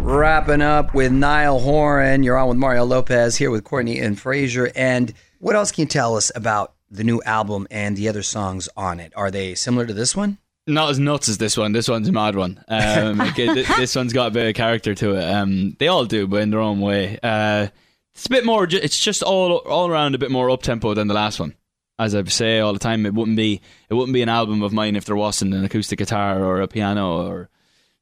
Wrapping 0.00 0.62
up 0.62 0.94
with 0.94 1.10
Niall 1.10 1.58
Horan. 1.58 2.22
You're 2.22 2.38
on 2.38 2.48
with 2.48 2.56
Mario 2.56 2.84
Lopez 2.84 3.36
here 3.36 3.50
with 3.50 3.64
Courtney 3.64 3.98
and 3.98 4.18
Frazier. 4.18 4.70
And 4.76 5.12
what 5.38 5.56
else 5.56 5.72
can 5.72 5.82
you 5.82 5.88
tell 5.88 6.16
us 6.16 6.30
about 6.34 6.74
the 6.90 7.04
new 7.04 7.20
album 7.22 7.66
and 7.70 7.96
the 7.96 8.08
other 8.08 8.22
songs 8.22 8.68
on 8.76 9.00
it? 9.00 9.12
Are 9.16 9.30
they 9.30 9.54
similar 9.54 9.86
to 9.86 9.92
this 9.92 10.14
one? 10.14 10.38
Not 10.68 10.90
as 10.90 10.98
nuts 10.98 11.28
as 11.28 11.38
this 11.38 11.56
one. 11.56 11.72
This 11.72 11.88
one's 11.88 12.08
a 12.08 12.12
mad 12.12 12.36
one. 12.36 12.62
Um, 12.68 13.20
okay, 13.32 13.52
th- 13.52 13.66
this 13.76 13.96
one's 13.96 14.12
got 14.12 14.28
a 14.28 14.30
bit 14.30 14.48
of 14.48 14.54
character 14.54 14.94
to 14.94 15.14
it. 15.16 15.24
Um, 15.24 15.74
they 15.78 15.88
all 15.88 16.04
do, 16.04 16.26
but 16.26 16.42
in 16.42 16.50
their 16.50 16.60
own 16.60 16.80
way. 16.80 17.18
Uh, 17.22 17.68
it's 18.14 18.26
a 18.26 18.30
bit 18.30 18.44
more. 18.44 18.66
It's 18.70 18.98
just 18.98 19.22
all 19.22 19.56
all 19.58 19.88
around 19.88 20.14
a 20.14 20.18
bit 20.18 20.30
more 20.30 20.50
up 20.50 20.62
tempo 20.62 20.92
than 20.94 21.08
the 21.08 21.14
last 21.14 21.40
one. 21.40 21.54
As 22.00 22.14
I 22.14 22.22
say 22.24 22.60
all 22.60 22.72
the 22.72 22.78
time, 22.78 23.06
it 23.06 23.14
wouldn't 23.14 23.36
be 23.36 23.60
it 23.88 23.94
wouldn't 23.94 24.12
be 24.14 24.22
an 24.22 24.28
album 24.28 24.62
of 24.62 24.72
mine 24.72 24.94
if 24.96 25.04
there 25.04 25.16
wasn't 25.16 25.54
an 25.54 25.64
acoustic 25.64 25.98
guitar 25.98 26.42
or 26.44 26.60
a 26.60 26.68
piano 26.68 27.26
or 27.26 27.48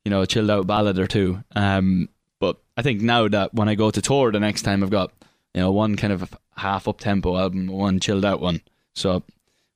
you 0.04 0.10
know 0.10 0.22
a 0.22 0.26
chilled 0.26 0.50
out 0.50 0.66
ballad 0.66 0.98
or 0.98 1.06
two. 1.06 1.42
Um, 1.54 2.08
but 2.40 2.56
I 2.76 2.82
think 2.82 3.00
now 3.02 3.28
that 3.28 3.54
when 3.54 3.68
I 3.68 3.74
go 3.74 3.90
to 3.90 4.02
tour 4.02 4.32
the 4.32 4.40
next 4.40 4.62
time, 4.62 4.82
I've 4.82 4.90
got 4.90 5.12
you 5.54 5.60
know 5.60 5.70
one 5.72 5.96
kind 5.96 6.12
of 6.12 6.34
half 6.56 6.88
up 6.88 6.98
tempo 7.00 7.36
album, 7.36 7.68
one 7.68 8.00
chilled 8.00 8.24
out 8.24 8.40
one. 8.40 8.60
So 8.94 9.22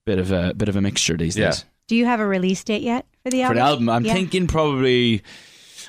bit 0.07 0.19
of 0.19 0.33
a 0.33 0.55
bit 0.55 0.69
of 0.71 0.77
a 0.77 0.81
mixture 0.81 1.17
these 1.17 1.37
Yeah. 1.37 1.51
days. 1.51 1.65
Do 1.91 1.97
you 1.97 2.07
have 2.07 2.21
a 2.21 2.27
release 2.27 2.63
date 2.63 2.83
yet 2.83 3.05
for 3.25 3.31
the 3.31 3.43
album? 3.43 3.57
For 3.57 3.61
the 3.61 3.67
album, 3.67 3.89
I'm 3.89 4.05
Yeah. 4.05 4.13
thinking 4.15 4.47
probably. 4.47 5.23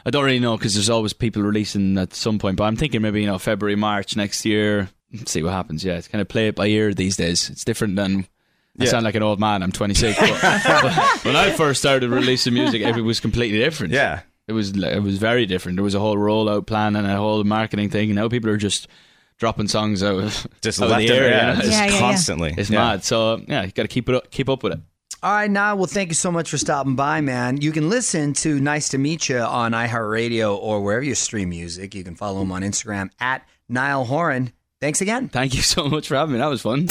I 0.03 0.09
don't 0.09 0.23
really 0.25 0.39
know 0.39 0.57
because 0.57 0.73
there's 0.73 0.89
always 0.89 1.13
people 1.13 1.43
releasing 1.43 1.95
at 1.99 2.15
some 2.15 2.39
point, 2.39 2.57
but 2.57 2.63
I'm 2.63 2.75
thinking 2.75 3.03
maybe 3.03 3.21
you 3.21 3.27
know 3.27 3.37
February, 3.37 3.75
March 3.75 4.15
next 4.15 4.43
year. 4.43 4.89
See 5.27 5.43
what 5.43 5.53
happens. 5.53 5.85
Yeah, 5.85 5.97
it's 5.97 6.07
kind 6.07 6.19
of 6.19 6.27
play 6.27 6.47
it 6.47 6.55
by 6.55 6.65
ear 6.65 6.91
these 6.95 7.17
days. 7.17 7.51
It's 7.51 7.63
different 7.63 7.97
than. 7.97 8.25
I 8.79 8.85
Yeah. 8.85 8.89
sound 8.89 9.03
like 9.03 9.13
an 9.13 9.21
old 9.21 9.39
man. 9.39 9.61
I'm 9.61 9.71
26. 9.71 10.17
But, 10.19 10.41
but 10.65 11.23
when 11.23 11.35
I 11.35 11.51
first 11.51 11.81
started 11.81 12.09
releasing 12.09 12.55
music, 12.55 12.81
it 12.81 12.99
was 13.01 13.19
completely 13.19 13.59
different. 13.59 13.93
Yeah. 13.93 14.21
it 14.47 14.53
was 14.53 14.71
it 14.75 15.03
was 15.03 15.19
very 15.19 15.45
different. 15.45 15.75
There 15.77 15.83
was 15.83 15.93
a 15.93 15.99
whole 15.99 16.17
rollout 16.17 16.65
plan 16.65 16.95
and 16.95 17.05
a 17.05 17.15
whole 17.17 17.43
marketing 17.43 17.91
thing. 17.91 18.09
And 18.09 18.15
now 18.15 18.27
people 18.27 18.49
are 18.49 18.57
just 18.57 18.87
dropping 19.37 19.67
songs 19.67 20.01
out 20.01 20.15
of 20.23 20.47
Just 20.63 20.81
out 20.81 20.89
left 20.89 21.07
the 21.07 21.13
and 21.15 21.25
air. 21.25 21.31
right. 21.31 21.47
you 21.51 21.53
know? 21.57 21.61
Just 21.61 21.71
Yeah, 21.73 21.85
yeah, 21.85 21.91
yeah. 21.93 21.99
constantly. 21.99 22.55
It's 22.57 22.71
Yeah. 22.71 22.79
mad. 22.79 23.03
So 23.03 23.39
yeah, 23.47 23.65
you 23.65 23.71
got 23.71 23.83
to 23.83 23.87
keep 23.87 24.09
it 24.09 24.15
up, 24.15 24.31
keep 24.31 24.49
up 24.49 24.63
with 24.63 24.73
it. 24.73 24.79
All 25.23 25.31
right, 25.31 25.51
Niall. 25.51 25.77
Well, 25.77 25.85
thank 25.85 26.09
you 26.09 26.15
so 26.15 26.31
much 26.31 26.49
for 26.49 26.57
stopping 26.57 26.95
by, 26.95 27.21
man. 27.21 27.61
You 27.61 27.71
can 27.71 27.89
listen 27.89 28.33
to 28.33 28.59
Nice 28.59 28.89
to 28.89 28.97
Meet 28.97 29.29
You 29.29 29.37
on 29.37 29.71
iHeartRadio 29.71 30.57
or 30.57 30.81
wherever 30.81 31.03
you 31.03 31.13
stream 31.13 31.49
music. 31.49 31.93
You 31.93 32.03
can 32.03 32.15
follow 32.15 32.41
him 32.41 32.51
on 32.51 32.63
Instagram 32.63 33.11
at 33.19 33.47
Niall 33.69 34.05
Horan. 34.05 34.51
Thanks 34.79 34.99
again. 34.99 35.29
Thank 35.29 35.53
you 35.53 35.61
so 35.61 35.87
much 35.87 36.07
for 36.07 36.15
having 36.15 36.33
me. 36.33 36.39
That 36.39 36.47
was 36.47 36.63
fun. 36.63 36.87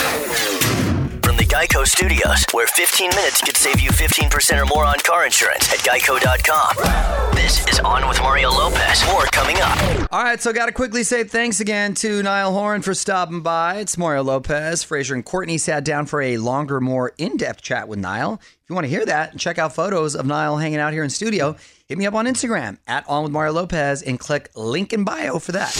Geico 1.60 1.86
Studios, 1.86 2.46
where 2.52 2.66
15 2.66 3.10
minutes 3.10 3.42
could 3.42 3.54
save 3.54 3.80
you 3.80 3.90
15% 3.90 4.62
or 4.62 4.64
more 4.64 4.86
on 4.86 4.98
car 5.00 5.26
insurance 5.26 5.70
at 5.70 5.80
geico.com. 5.80 7.34
This 7.34 7.66
is 7.66 7.78
On 7.80 8.08
with 8.08 8.18
Mario 8.22 8.48
Lopez. 8.48 9.04
More 9.08 9.24
coming 9.26 9.58
up. 9.60 10.08
All 10.10 10.24
right, 10.24 10.40
so 10.40 10.54
got 10.54 10.66
to 10.66 10.72
quickly 10.72 11.02
say 11.02 11.22
thanks 11.22 11.60
again 11.60 11.92
to 11.96 12.22
Niall 12.22 12.54
Horan 12.54 12.80
for 12.80 12.94
stopping 12.94 13.42
by. 13.42 13.76
It's 13.76 13.98
Mario 13.98 14.22
Lopez. 14.22 14.82
Fraser 14.82 15.14
and 15.14 15.22
Courtney 15.22 15.58
sat 15.58 15.84
down 15.84 16.06
for 16.06 16.22
a 16.22 16.38
longer, 16.38 16.80
more 16.80 17.12
in 17.18 17.36
depth 17.36 17.60
chat 17.60 17.88
with 17.88 17.98
Niall. 17.98 18.40
If 18.40 18.70
you 18.70 18.74
want 18.74 18.86
to 18.86 18.90
hear 18.90 19.04
that 19.04 19.36
check 19.36 19.58
out 19.58 19.74
photos 19.74 20.16
of 20.16 20.24
Niall 20.24 20.56
hanging 20.56 20.78
out 20.78 20.94
here 20.94 21.04
in 21.04 21.10
studio, 21.10 21.56
hit 21.90 21.98
me 21.98 22.06
up 22.06 22.14
on 22.14 22.24
Instagram 22.24 22.78
at 22.86 23.04
On 23.08 23.24
with 23.24 23.32
Mario 23.32 23.52
Lopez 23.52 24.00
and 24.02 24.16
click 24.16 24.48
link 24.54 24.92
in 24.92 25.02
bio 25.02 25.40
for 25.40 25.50
that. 25.50 25.74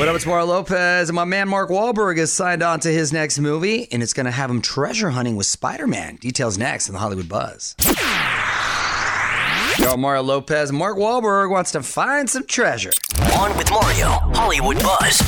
What 0.00 0.08
up, 0.08 0.16
it's 0.16 0.26
Mario 0.26 0.46
Lopez, 0.46 1.08
and 1.08 1.14
my 1.14 1.24
man 1.24 1.48
Mark 1.48 1.70
Wahlberg 1.70 2.18
has 2.18 2.32
signed 2.32 2.60
on 2.60 2.80
to 2.80 2.88
his 2.88 3.12
next 3.12 3.38
movie, 3.38 3.86
and 3.92 4.02
it's 4.02 4.12
going 4.12 4.26
to 4.26 4.32
have 4.32 4.50
him 4.50 4.60
treasure 4.60 5.10
hunting 5.10 5.36
with 5.36 5.46
Spider 5.46 5.86
Man. 5.86 6.16
Details 6.16 6.58
next 6.58 6.88
in 6.88 6.92
the 6.94 6.98
Hollywood 6.98 7.28
Buzz. 7.28 7.76
Yo, 9.78 9.96
Mario 9.96 10.24
Lopez. 10.24 10.72
Mark 10.72 10.96
Wahlberg 10.96 11.50
wants 11.50 11.70
to 11.70 11.84
find 11.84 12.28
some 12.28 12.44
treasure. 12.44 12.90
On 13.38 13.56
with 13.56 13.70
Mario, 13.70 14.08
Hollywood 14.34 14.82
Buzz. 14.82 15.18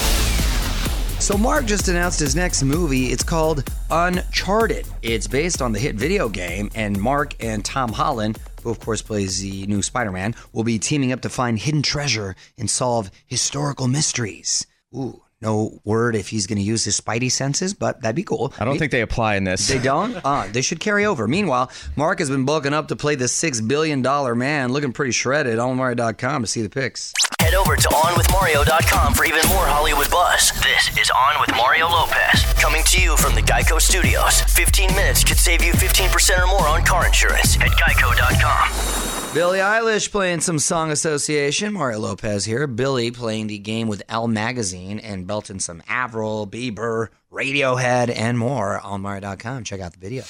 So 1.20 1.36
Mark 1.36 1.66
just 1.66 1.86
announced 1.86 2.18
his 2.18 2.34
next 2.34 2.64
movie. 2.64 3.12
It's 3.12 3.22
called 3.22 3.62
Uncharted. 3.92 4.88
It's 5.02 5.28
based 5.28 5.62
on 5.62 5.70
the 5.70 5.78
hit 5.78 5.94
video 5.94 6.28
game, 6.28 6.68
and 6.74 7.00
Mark 7.00 7.36
and 7.38 7.64
Tom 7.64 7.92
Holland, 7.92 8.38
who 8.68 8.72
of 8.72 8.80
course 8.80 9.00
plays 9.00 9.40
the 9.40 9.66
new 9.66 9.80
Spider-Man, 9.80 10.34
will 10.52 10.62
be 10.62 10.78
teaming 10.78 11.10
up 11.10 11.22
to 11.22 11.30
find 11.30 11.58
hidden 11.58 11.80
treasure 11.80 12.36
and 12.58 12.68
solve 12.68 13.10
historical 13.26 13.88
mysteries. 13.88 14.66
Ooh, 14.94 15.22
no 15.40 15.80
word 15.84 16.16
if 16.16 16.28
he's 16.28 16.46
going 16.46 16.58
to 16.58 16.64
use 16.64 16.84
his 16.84 17.00
spidey 17.00 17.30
senses, 17.30 17.74
but 17.74 18.00
that'd 18.02 18.16
be 18.16 18.24
cool. 18.24 18.52
I 18.58 18.64
don't 18.64 18.78
think 18.78 18.92
they 18.92 19.02
apply 19.02 19.36
in 19.36 19.44
this. 19.44 19.68
They 19.68 19.78
don't? 19.78 20.16
Uh, 20.24 20.48
they 20.52 20.62
should 20.62 20.80
carry 20.80 21.04
over. 21.06 21.28
Meanwhile, 21.28 21.70
Mark 21.96 22.18
has 22.18 22.30
been 22.30 22.44
bulking 22.44 22.74
up 22.74 22.88
to 22.88 22.96
play 22.96 23.14
the 23.14 23.26
$6 23.26 23.68
billion 23.68 24.02
man, 24.38 24.72
looking 24.72 24.92
pretty 24.92 25.12
shredded. 25.12 25.58
OnMario.com 25.58 26.42
to 26.42 26.46
see 26.48 26.62
the 26.62 26.70
pics. 26.70 27.12
Head 27.40 27.54
over 27.54 27.76
to 27.76 27.88
OnWithMario.com 27.88 29.14
for 29.14 29.24
even 29.24 29.46
more 29.48 29.64
Hollywood 29.64 30.10
buzz. 30.10 30.50
This 30.60 30.98
is 30.98 31.10
On 31.10 31.40
with 31.40 31.54
Mario 31.56 31.88
Lopez, 31.88 32.44
coming 32.54 32.82
to 32.86 33.00
you 33.00 33.16
from 33.16 33.34
the 33.34 33.42
Geico 33.42 33.80
Studios. 33.80 34.40
15 34.42 34.94
minutes 34.94 35.22
could 35.22 35.38
save 35.38 35.62
you 35.62 35.72
15% 35.72 36.42
or 36.42 36.46
more 36.46 36.66
on 36.66 36.84
car 36.84 37.06
insurance 37.06 37.56
at 37.60 37.70
Geico.com. 37.70 39.07
Billie 39.34 39.58
Eilish 39.58 40.10
playing 40.10 40.40
some 40.40 40.58
song 40.58 40.90
association. 40.90 41.74
Mario 41.74 41.98
Lopez 41.98 42.46
here. 42.46 42.66
Billie 42.66 43.10
playing 43.10 43.46
the 43.48 43.58
game 43.58 43.86
with 43.86 44.02
Elle 44.08 44.26
Magazine 44.26 44.98
and 44.98 45.26
belting 45.26 45.60
some 45.60 45.82
Avril, 45.86 46.46
Bieber, 46.46 47.08
Radiohead, 47.30 48.10
and 48.16 48.38
more 48.38 48.80
on 48.80 49.02
Mario.com. 49.02 49.64
Check 49.64 49.80
out 49.80 49.92
the 49.92 49.98
video. 49.98 50.22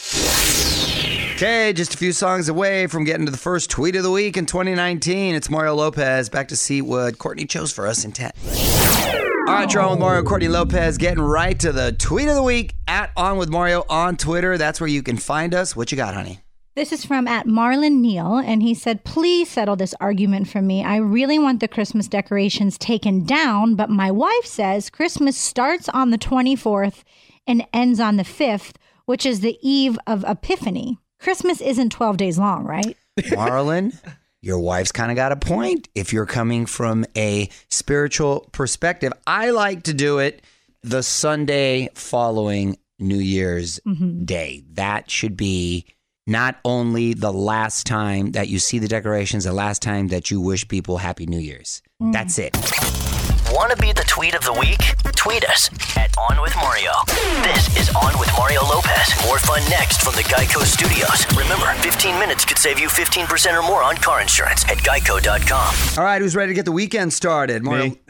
Okay, 1.36 1.72
just 1.72 1.94
a 1.94 1.96
few 1.96 2.10
songs 2.10 2.48
away 2.48 2.88
from 2.88 3.04
getting 3.04 3.24
to 3.26 3.30
the 3.30 3.38
first 3.38 3.70
tweet 3.70 3.94
of 3.94 4.02
the 4.02 4.10
week 4.10 4.36
in 4.36 4.46
2019. 4.46 5.36
It's 5.36 5.48
Mario 5.48 5.76
Lopez. 5.76 6.28
Back 6.28 6.48
to 6.48 6.56
see 6.56 6.82
what 6.82 7.18
Courtney 7.18 7.46
chose 7.46 7.72
for 7.72 7.86
us 7.86 8.04
in 8.04 8.10
10. 8.10 8.32
All 9.46 9.54
right, 9.54 9.72
you're 9.72 9.80
on 9.80 9.92
with 9.92 10.00
Mario 10.00 10.24
Courtney 10.24 10.48
Lopez, 10.48 10.98
getting 10.98 11.22
right 11.22 11.58
to 11.60 11.70
the 11.70 11.92
tweet 11.92 12.28
of 12.28 12.34
the 12.34 12.42
week 12.42 12.74
at 12.88 13.12
On 13.16 13.38
with 13.38 13.48
Mario 13.48 13.84
on 13.88 14.16
Twitter. 14.16 14.58
That's 14.58 14.80
where 14.80 14.88
you 14.88 15.04
can 15.04 15.18
find 15.18 15.54
us. 15.54 15.76
What 15.76 15.92
you 15.92 15.96
got, 15.96 16.14
honey? 16.14 16.40
This 16.78 16.92
is 16.92 17.04
from 17.04 17.26
at 17.26 17.44
Marlon 17.44 17.98
Neal, 17.98 18.36
and 18.36 18.62
he 18.62 18.72
said, 18.72 19.02
Please 19.02 19.50
settle 19.50 19.74
this 19.74 19.96
argument 20.00 20.46
for 20.46 20.62
me. 20.62 20.84
I 20.84 20.98
really 20.98 21.36
want 21.36 21.58
the 21.58 21.66
Christmas 21.66 22.06
decorations 22.06 22.78
taken 22.78 23.24
down, 23.24 23.74
but 23.74 23.90
my 23.90 24.12
wife 24.12 24.44
says 24.44 24.88
Christmas 24.88 25.36
starts 25.36 25.88
on 25.88 26.10
the 26.10 26.18
24th 26.18 27.02
and 27.48 27.66
ends 27.72 27.98
on 27.98 28.16
the 28.16 28.22
5th, 28.22 28.76
which 29.06 29.26
is 29.26 29.40
the 29.40 29.58
eve 29.60 29.98
of 30.06 30.22
Epiphany. 30.22 31.00
Christmas 31.18 31.60
isn't 31.60 31.90
12 31.90 32.16
days 32.16 32.38
long, 32.38 32.62
right? 32.62 32.96
Marlon, 33.18 33.92
your 34.40 34.60
wife's 34.60 34.92
kind 34.92 35.10
of 35.10 35.16
got 35.16 35.32
a 35.32 35.36
point 35.36 35.88
if 35.96 36.12
you're 36.12 36.26
coming 36.26 36.64
from 36.64 37.04
a 37.16 37.48
spiritual 37.68 38.48
perspective. 38.52 39.12
I 39.26 39.50
like 39.50 39.82
to 39.82 39.94
do 39.94 40.20
it 40.20 40.42
the 40.84 41.02
Sunday 41.02 41.88
following 41.94 42.78
New 43.00 43.18
Year's 43.18 43.80
mm-hmm. 43.84 44.24
Day. 44.24 44.62
That 44.74 45.10
should 45.10 45.36
be 45.36 45.84
not 46.28 46.56
only 46.64 47.14
the 47.14 47.32
last 47.32 47.86
time 47.86 48.32
that 48.32 48.48
you 48.48 48.58
see 48.58 48.78
the 48.78 48.88
decorations, 48.88 49.44
the 49.44 49.52
last 49.52 49.80
time 49.82 50.08
that 50.08 50.30
you 50.30 50.40
wish 50.40 50.68
people 50.68 50.98
Happy 50.98 51.26
New 51.26 51.38
Year's. 51.38 51.82
Mm. 52.00 52.12
That's 52.12 52.38
it. 52.38 52.97
Want 53.58 53.72
to 53.72 53.76
be 53.76 53.90
the 53.90 54.04
tweet 54.06 54.36
of 54.36 54.44
the 54.44 54.52
week? 54.52 54.78
Tweet 55.16 55.44
us 55.44 55.68
at 55.96 56.16
On 56.16 56.40
With 56.40 56.54
Mario. 56.54 56.92
This 57.42 57.76
is 57.76 57.92
On 57.92 58.16
With 58.20 58.30
Mario 58.38 58.62
Lopez. 58.62 59.12
More 59.26 59.40
fun 59.40 59.68
next 59.68 60.00
from 60.00 60.14
the 60.14 60.22
Geico 60.22 60.62
Studios. 60.62 61.26
Remember, 61.36 61.66
15 61.82 62.20
minutes 62.20 62.44
could 62.44 62.56
save 62.56 62.78
you 62.78 62.86
15% 62.86 63.58
or 63.58 63.66
more 63.66 63.82
on 63.82 63.96
car 63.96 64.20
insurance 64.20 64.64
at 64.66 64.76
geico.com. 64.78 65.98
All 65.98 66.04
right, 66.04 66.22
who's 66.22 66.36
ready 66.36 66.50
to 66.50 66.54
get 66.54 66.66
the 66.66 66.72
weekend 66.72 67.12
started? 67.12 67.64
Mario, 67.64 67.96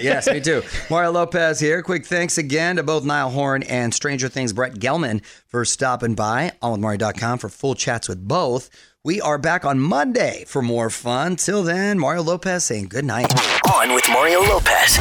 yes, 0.00 0.28
me 0.28 0.40
too. 0.40 0.62
Mario 0.88 1.10
Lopez 1.10 1.58
here. 1.58 1.82
Quick 1.82 2.06
thanks 2.06 2.38
again 2.38 2.76
to 2.76 2.84
both 2.84 3.04
Niall 3.04 3.30
Horan 3.30 3.64
and 3.64 3.92
Stranger 3.92 4.28
Things 4.28 4.52
Brett 4.52 4.74
Gelman 4.74 5.20
for 5.46 5.64
stopping 5.64 6.14
by. 6.14 6.52
OnWithMario.com 6.62 7.38
for 7.38 7.48
full 7.48 7.74
chats 7.74 8.08
with 8.08 8.28
both. 8.28 8.70
We 9.06 9.20
are 9.20 9.38
back 9.38 9.64
on 9.64 9.78
Monday 9.78 10.42
for 10.48 10.62
more 10.62 10.90
fun. 10.90 11.36
Till 11.36 11.62
then, 11.62 11.96
Mario 11.96 12.24
Lopez 12.24 12.64
saying 12.64 12.88
good 12.88 13.04
night. 13.04 13.32
On 13.72 13.94
with 13.94 14.02
Mario 14.08 14.40
Lopez. 14.40 14.98